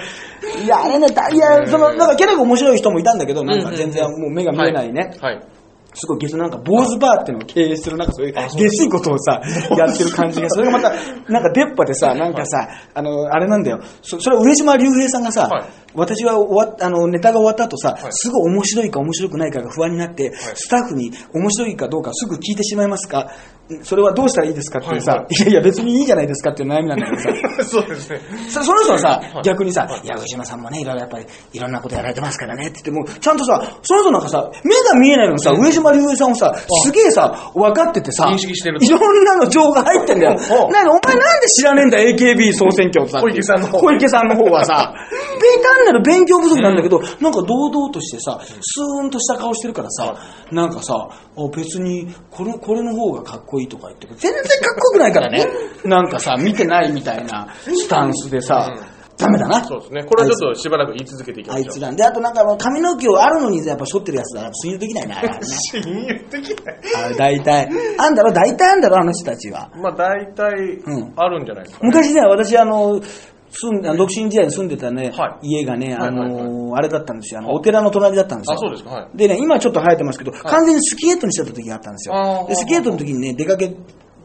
[0.63, 5.15] いや、あれね、だいや、その、なんかキャラが面白い人もいたんだけど、なんか全然もう目が見えないね。
[5.21, 5.41] はい。
[5.93, 9.41] すごいゲスなんか、坊主バーっていうのを経営してる、なんかそういう、下水ことをさ、
[9.75, 10.91] やってる感じが、それがまた、
[11.27, 13.79] なんか出っ歯でさ、なんかさ、あの、あれなんだよ。
[14.03, 15.63] そそれは上島竜兵さんがさ、はい
[15.95, 23.31] 私は終わっあの、ネタが終わった後さ、はいすぐ面白いか面白くないかが不安になって、スタッフに面白いかどうかすぐ聞いてしまいますか
[23.83, 25.41] それはどうしたらいいですかっていうさ、はいい。
[25.41, 28.21] やいや別にいいじゃないですかっていう悩みなんだけどさ、 そうですね。
[28.49, 29.43] そその人はさ、はい。
[29.43, 30.01] 逆にさ、はい。
[30.03, 38.85] いや、上島さんもね、いろいろやっぱり、いろんなことやられてますからねって言っても、ちゃんとさ、その人なんかさ、目が見えないのにさ、上島竜兵さんをさ、すげえさ、分かっててさ、認識してると。
[38.85, 40.33] いろんなの情が入ってんだよ。
[40.33, 43.19] なに、お前なんで知らねえんだ、AKB 総選挙さ。
[43.19, 43.79] 小池さんの方。
[43.79, 44.93] 小池さんの方はさ、
[45.41, 50.15] べ単なる勉強不足なんだけど、なんか堂々としてさ、スーンとした顔してるからさ、
[50.51, 55.47] なんかさ、あ別に、この、これの方がかっこいいとか言って、全然かっこよくないからね。
[55.85, 58.71] なんかさ、見てないみたいなスタンスでさ、
[59.17, 59.63] ダメだな。
[59.65, 60.03] そうですね。
[60.03, 61.65] これはちょっとしばらく言い続けていきましょう。
[61.65, 61.91] あいつら。
[61.91, 65.39] で、あとなんか髪の毛をあるのにやっぱ剃ってるやつだから信用できないな、あれね。
[65.43, 66.79] 信用できない。
[66.95, 67.69] あれ大体。
[67.97, 68.31] あんだろ？
[68.31, 68.99] 大体あんだろ？
[68.99, 69.71] あの人たちは。
[69.75, 70.53] まあ大体
[70.85, 71.89] うんあるんじゃないですか、ね。
[71.91, 73.01] 昔ね、私あの、
[73.49, 77.39] 住んで、独身時代に住んでたね、は家がね、あはいはいの、あれだったんですよ。
[77.39, 78.55] あの、お寺の隣だったんですよ。
[78.55, 78.89] あ、そうですか。
[78.91, 79.17] はい。
[79.17, 82.41] でね、今ちょっと生えてますけど、完全にスキーヘッドにしてた時があったんですあー。
[82.41, 83.73] よで、スキーヘッドの時にね、出かけ、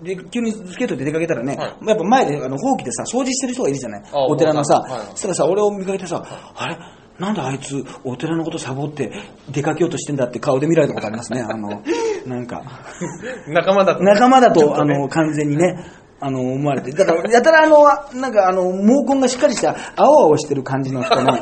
[0.02, 6.24] で急にスケートで出かけたらね、はいやっぱ前であのほうきでさ、掃除してる人がいるじゃないあお寺のさ、はいはいそしたらさ、俺を見かけてさ、
[6.56, 6.76] あれ？
[7.20, 9.12] なんであいつ、お寺のことサボって
[9.50, 11.42] 出かけようとしてんだって顔で見られたことありますね。
[11.42, 11.82] あの、
[12.26, 12.62] なんか、
[13.46, 14.02] 仲間だと。
[14.02, 15.76] 仲間だと、あねの、完全にね、
[16.24, 16.92] あの、思われて。
[16.92, 17.84] だから、やたらあの、
[18.20, 21.32] なんかあの、毛根がしっかりした、青々してる感じの人の、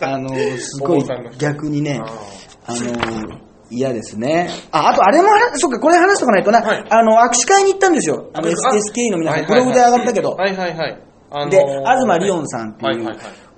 [0.00, 0.28] あの、
[0.58, 1.04] すごい
[1.38, 2.74] 逆にね、ああ。
[2.74, 4.48] の、嫌ですね。
[4.70, 6.84] あ、あとあれも話、そっか、これ話しとかないとな、はい。
[6.88, 8.30] あの、握手会に行ったんですよ。
[8.32, 10.30] あの、あ SK の皆さん、ブログで上がったけど。
[10.30, 11.02] はいはいはい。
[11.30, 13.08] あのーで、東リオンさんっていう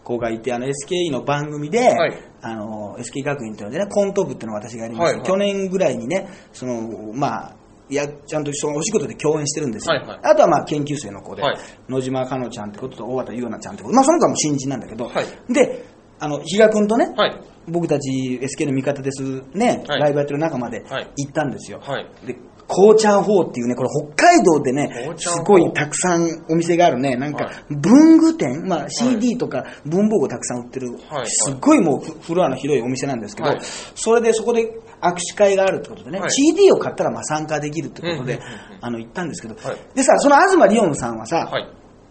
[0.02, 2.14] 子がいて、あの、SKE の番組で、はい。
[2.40, 5.26] あの、SK 学院っていうのでね、コント部っていうのを私がやりまして、はいはい。
[5.26, 7.56] 去年ぐらいにね、その、まあ、
[7.90, 9.96] いや、ちゃんとそのお仕事で共演してるんですよ。
[9.96, 10.20] はいはい。
[10.22, 11.58] あとはまあ研究生の子で、はい。
[11.88, 15.26] 野島かのちゃんってことと、大畑優奈ちゃんってこと、まあその子はもう新人なんだけど、はい。
[15.52, 15.84] で、
[16.20, 17.40] あの、比嘉君とね、はい。
[17.66, 20.00] 僕たち SK の味方ですね、はい。
[20.00, 21.10] ライブやってる中まではい。
[21.16, 21.80] 行ったんですよ。
[21.82, 22.06] はい。
[22.26, 22.36] で、
[22.68, 27.54] コーチャーホーっていうね、これ北海道でねすごいたくさんお店があるね、なんかはい。
[27.70, 31.26] 文具店、まあ CD とか文房具をたくさん売ってる、はい。
[31.26, 33.60] すっごいもうフフロアの広いお店なんですけど、はい。
[33.62, 36.30] それでそこで握手会があるってことでね、はい。
[36.30, 38.38] CD を買ったらまあ参加できるってことで
[38.82, 39.54] あの行ったんですけど。
[39.54, 41.68] はい、でさ、その東リオンさんはさ、はい。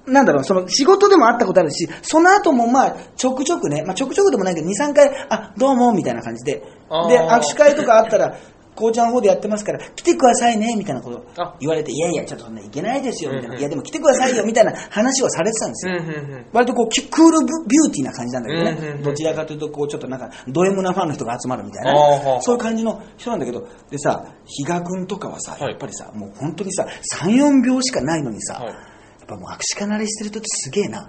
[0.07, 6.63] なんだろう、その仕事でも会ったことあるし、その後もまあ、ちょくちょくね、まあちょくちょくでもないけど、2、3回、あ、どうも、みたいな感じで。
[7.09, 8.37] で、握手会とかあったら、
[8.77, 13.49] こうちゃんの方でやってますから、来てくださいね、みたいなことあ言われて、いやいや、ちょっとそんないけないですよ、みたいな。
[13.49, 15.93] うんうんいや、でも来てくださいよ、みたいな話をされてたんですよ。
[15.93, 16.45] うんうんうん。
[16.53, 19.03] 割とこう、キクールビューティーな感じなんだけどうんうんうんね。
[19.03, 22.41] どちらかというと、こう、ちょっとなんか、ド M なファンの人が集まるみたいな。
[22.41, 26.85] そういう感じの人なんだけど、でさ、比嘉君とかはさ、はいやっぱりさ、もう本当にさ、
[27.19, 28.73] 3、4秒しかないのにさ、はい
[29.27, 30.99] ぱもう握手会慣れしてる人ってすげえな。
[30.99, 31.07] はい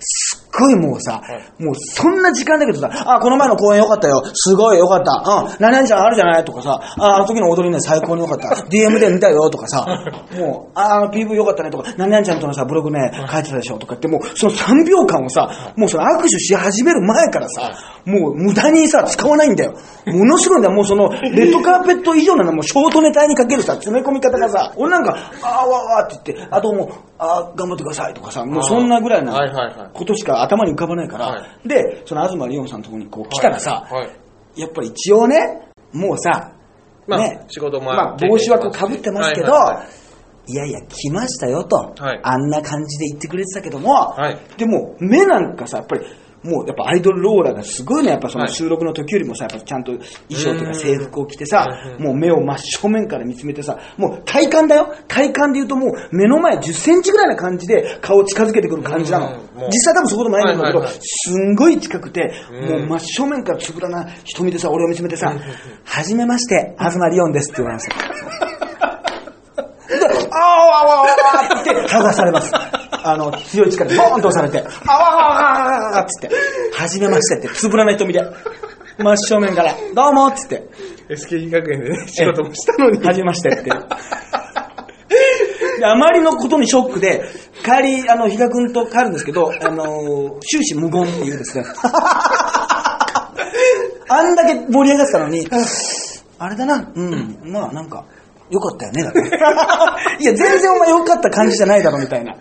[0.00, 4.22] すっごいもうさ、はいもうそんな時間だけどさ、あ、この前の公演よかったよ。
[4.34, 5.12] すごいよかった。
[5.12, 6.44] うん、何々ちゃんあるじゃない？
[6.44, 8.48] とかさ、あ、あの時の踊りね、最高によかった。
[8.66, 9.86] DM で見たよとかさ、
[10.36, 17.70] もう、あ、あの PV よかったねとか、何々ちゃんとのさ、ブログね、書いてたでしょとかって、もうその3秒間をさ、もうその握手し始める前からさ、
[18.04, 19.74] もう無駄にさ、使わないんだよ。
[20.06, 20.74] ものすごいんだよ。
[20.74, 29.90] もうその、 レッドカーペット以上なのもうショートネタにかけるさ、詰め込み方がさ、俺なんか、あーわーわーって言って、あ、どうも、あー頑張ってくださいとかさ、もうそんなぐらいな、はいはいはい。
[29.92, 33.86] ことしか頭に浮かばないから、はで、その東リオンさんのところにこう来たらさ、
[34.56, 36.52] やっぱり一応ね、もうさ、
[37.06, 39.84] まあね、仕事もまあ帽子はこう被ってますけど、は
[40.46, 42.20] いやいや、来ましたよと、はい。
[42.22, 44.38] あんな感じで言ってくれてたけども、はい。
[44.56, 46.04] でも、目なんかさ、やっぱり、
[46.42, 48.52] もうやっぱアイドルローラーがすごいね、やっぱそのはい。
[48.52, 51.66] 収録の時よりもさ、やっぱちゃんと衣装とか制服を着てさ
[51.98, 52.04] う、ん。
[52.04, 54.94] もう目を真正面から見つめてさ、もう体感だよ。
[55.06, 59.38] 体感で言うともう目の前10センチぐらいな感じで顔を近づけてくる感じなの。
[59.66, 62.88] 実際多分そこでもないんだけど、すんごい近くて、うん。
[62.88, 65.34] もう真正面からつぶらな瞳でさ、俺を見つめてさ、
[65.84, 68.40] はじめまして、東リオンですって言われました。
[69.90, 72.79] で、あーわーわーわーわーって剥がされます。
[73.04, 76.34] あの、強い力でボーンと押されて、あわわわわわわっつって、
[76.74, 78.20] はじめましてって、つぶらない瞳で、
[78.98, 80.68] 真正面から、どうもっつって、
[81.08, 83.04] SKE 学園でね、仕事もしたのに。
[83.04, 83.70] はじめましてって。
[85.82, 87.24] あまりのことにショックで、
[87.64, 91.64] 帰り、あの、比嘉君と帰るんですけど、あの、終始無言っていうですね。
[94.08, 95.46] あんだけ盛り上がってたのに、
[96.38, 98.04] あれだな、うん、まあなんか、
[98.50, 99.96] よかったよね、だから。
[100.18, 102.34] いや、全然お前よかった感じじゃないだろ、みたいな。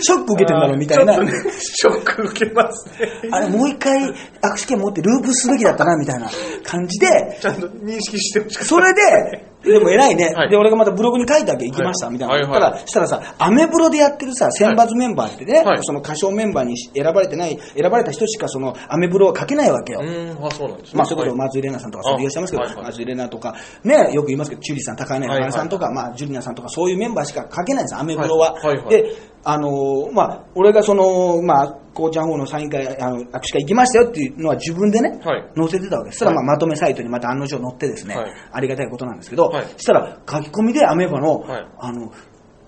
[0.00, 3.08] ショック受けてんだろ、みたいなね、ショック受けますね。
[3.30, 6.30] あれ、もう一回握手券持ってループすべきだったな、みたいな
[6.64, 8.68] 感じで、ちゃんと認識してほしかった。
[8.68, 10.32] それで、 でも偉いね。
[10.34, 12.34] はいで、俺がまたブログに書いたわけ、行きました、はいみたいな。
[12.34, 20.00] はいはいたら、したらさ、アメブロでやってるさ、選抜メンバーってね、はいその歌唱メンバーに選ばれてない、選ばれた人しかその、アメブロは書けないわけよ。
[20.02, 20.98] うーん、あ、そうなんですね。
[20.98, 23.54] まあ、そういうことをはい松井玲奈さんとかそういらっしゃいますけど、あはいはい松井玲奈とか、
[23.84, 28.54] ね、よく言いますけど、チュリーさん、高柳さんとか、まあ、ジュリナさんとか、そういうメンバーしか書けないんです、アメブロは。
[28.54, 36.18] はいはいはいで、あのーまあ、俺がその、まあ、こうちゃん方のサイン会、あの、握手会行きましたよっていうのは自分でね、はい載せてたわけです。
[36.18, 42.12] そしたら、まあ、まとめサイトにまた案の定載ってですね、はいありがたいことなんですけど、はいそしたら、書き込みでアメーバの、はいあの、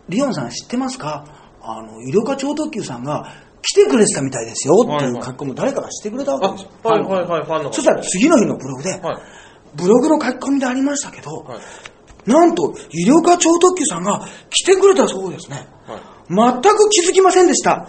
[0.08, 1.24] リオンさん知ってますか？
[1.62, 6.70] あの、医療科超特急さんが来てくれてたみたいですよっていう書き込みを誰かがしてくれたわけですよ。
[6.84, 9.22] あはいはいはいファンの方そしたら次の日のブログで、はい。
[9.74, 12.30] ブログの書き込みでありましたけど、はい。
[12.30, 15.66] なんと、医療科超特急さんが来てくれたそうですね。
[16.28, 16.62] はい。
[16.62, 17.88] 全く気づきませんでした。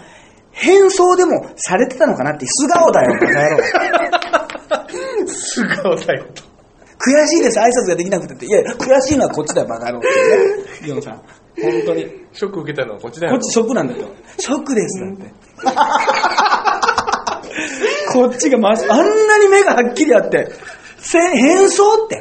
[0.50, 5.28] 変装でもされてたのかなって素顔だよ、バカ野郎。
[5.28, 6.42] 素顔だよと。
[6.98, 8.46] 悔しいです、挨拶ができなくてって。
[8.46, 10.14] いや、悔しいのはこっちだよ、バカ野郎ってね。
[10.82, 11.22] リオンさん。
[11.60, 12.06] 本当に。
[12.32, 13.34] ショック受けたのはこっちだよ。
[13.34, 14.08] こっちショックなんだよ。
[14.38, 15.32] ショックです、だって。
[18.12, 20.48] こっちがまず、あんなに目がはっきりあって、
[20.98, 22.20] せ変装って、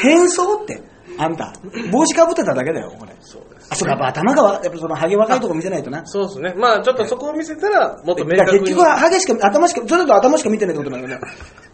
[0.00, 0.82] 変装って、
[1.16, 1.52] あんた、
[1.92, 3.14] 帽子かぶってただけだよ、これ。
[3.20, 3.42] そう。
[3.70, 6.06] あ、そうか、やっぱ頭がわ、やっぱその、ハゲ若いとこ見せないとな。
[6.06, 6.54] そうですね。
[6.56, 8.60] まあちょっとそこを見せたら、もっと明確に。
[8.60, 11.26] 結局は、ハゲしか、頭しか、それだと頭しか見てないってことなんだよね。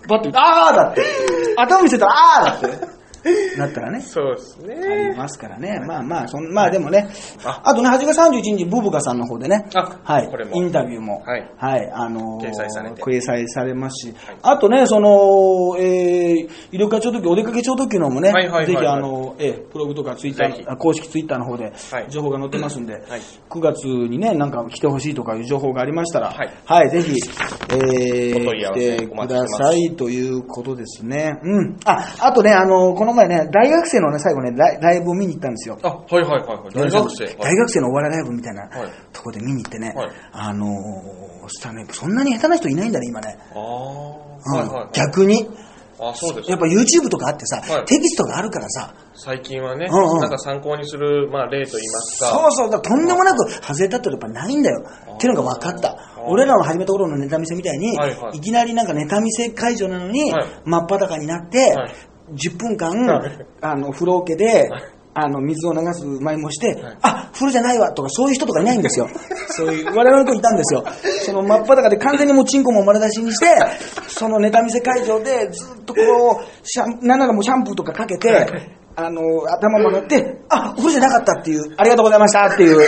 [0.08, 1.02] バッて、あーだって。
[1.56, 3.03] 頭見せたら、あーだって。
[3.56, 4.00] なったらね。
[4.00, 5.14] そうですありね。
[5.16, 5.80] ますからね。
[5.86, 7.08] まあまあ、そんまあでもね。
[7.44, 9.66] ああとね、8月31日、ブブカさんの方でね。
[9.74, 10.44] あはいこれ。
[10.44, 11.22] もインタビューも。
[11.24, 11.90] はいはい。
[11.92, 14.14] あのー掲載されて掲載されますし。
[14.42, 23.20] あとね、その、えー、医療課長特急、お出かけ超特急のもね、はいはいはいはいぜひあの、えー、ブログとかツイッター、あ公式ツイッターの方ではい情報が載ってますんで、はい
[23.50, 27.20] 9月にね、なんか来てほしいとかいう情報がありましたら、はいはい、ぜひ、
[27.70, 31.38] えー、来てくださいということですね。
[31.42, 31.76] うん。
[31.84, 35.78] あ、あとね、あの、この前ね、大学生のね、最後ね、ライライブを見に行ったんですよ。
[35.82, 36.74] あ、はいはいはいはい。
[36.74, 37.26] 大学生。
[37.36, 38.70] 大学生のお笑いライブみたいなはい
[39.12, 43.38] とこで見に行ってね、はいあのー、したね、そんなに下手な人いないんだね、今ね。
[43.54, 44.88] ああ、うんはいはいはい。
[44.92, 45.48] 逆に。
[45.98, 46.60] あ、そうですやっ。
[46.60, 52.26] ぱ YouTube とかあってさ、はいテキストがあるからさ、最近はね、うんうんなんか参考にする、まあ例と言いますか。
[52.30, 54.84] そうそう、とんでもなく外れたってやっぱないんだよ。
[55.14, 55.96] っていうのが分かった
[56.26, 61.92] 俺らの始めた頃のネタ見せみたいに、はいはいいきなりなんかネタ見せ会場なのに、はい真っ裸になって、はい
[62.34, 63.46] 10分間、はい。
[63.60, 66.98] あの、風呂桶で、はいあの、水を流す前もして、はい。
[67.02, 69.08] あ、風呂じゃないわとかそういう人とかいないんですよ。
[69.50, 70.84] そういう、我々の子いたんですよ。
[71.24, 73.46] その真っ裸で完全にもうチンコも丸出しにして、
[74.08, 78.48] そのネタ見せ会場でずっとこう、シャン、なんならもうシャンプーとかかけて、
[78.96, 82.80] あの、頭も塗って、あ、風呂じゃなかったっていう、ありがとうございましたっていう、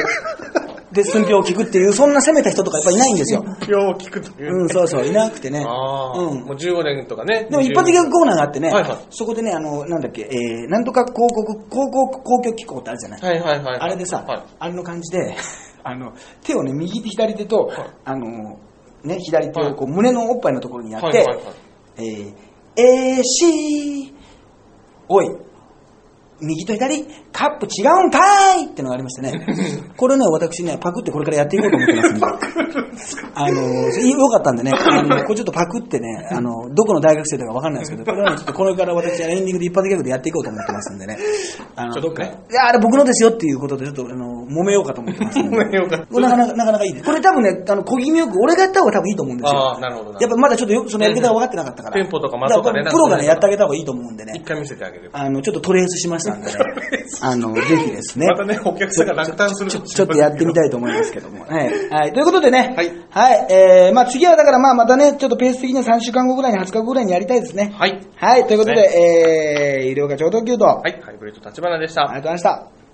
[0.96, 3.44] で、寸評を聞くっていう、そんな攻めた人とかやっぱいないんですよ。
[3.60, 4.62] 票を聞くという。
[4.62, 5.64] うん、そうそう、いなくてね。
[5.64, 7.46] ああ、うんもう15年とかね。
[7.50, 13.20] でも一般的なコーナーがあってね、はいはいそこでね、あの、なんだっけ、えー、なんとか広告、広告公共機構ってあるじゃない？
[13.20, 13.80] はいはいはいはい。
[13.80, 15.36] あれでさ、はいあれの感じで、
[15.84, 18.58] あの、手をね、右手左手と、はいあの、
[19.04, 21.44] ね、左手をこう胸のおっぱいのところにやって、はいはいはい。
[21.98, 22.32] えー、
[22.76, 24.12] えーしー、
[25.08, 25.30] おい、
[26.40, 29.46] 右と左、カップ違うんかーいってのがありましてね。
[29.96, 32.26] これね、私ね、パクってこれからやっていこうと思ってますんで。
[33.34, 41.18] あの、よかったんでね、あの、これちょっとパクってね、あの、どこの大学生だかわかんないですけど、 これはね、ちょっとこれから私はエンディングで一発ギャグでやっていこうと思ってますんでね。
[41.74, 45.56] あの、ちょっとねどっか、いや、あれ僕のですよっていうことで、ちょっと、あの、揉めようかと思ってますんで。
[45.56, 47.04] 揉めようかこれなかなか、なかなかいいです。
[47.04, 49.58] これ多分ね、あの、小気味よく、俺がやった方が多分いいと思うんですよ。
[49.58, 50.20] ああ、なるほどな。
[50.20, 52.02] やっぱまだちょっとそのやり方が分かってなかったから。
[52.02, 54.44] テンポとか間とかプロがね、やってあげた方がいいと思うんでね一。
[54.44, 55.10] 回見せてあげる。
[55.12, 56.52] あの、ちょっとトレースしましたスなんでね、
[57.22, 58.26] あの、ぜひですね。
[58.26, 61.44] またね、お客さんが落胆するちょちょっとやってみたいと思いますけども。
[61.48, 61.88] はい。
[61.90, 62.12] はい。
[62.12, 62.74] ということでね。
[62.76, 63.46] はいはい。
[63.50, 67.72] えー、まあ次はだからまあまたね、ちょっとペース的には3週間後ぐらいに20日後ぐらいにやりたいですね。
[67.76, 68.00] はい。
[68.16, 68.46] はい。
[68.46, 72.02] ということで、えー、医療課長特急と、はい、ハイブリッド立花でした。
[72.02, 72.85] ありがとうございました。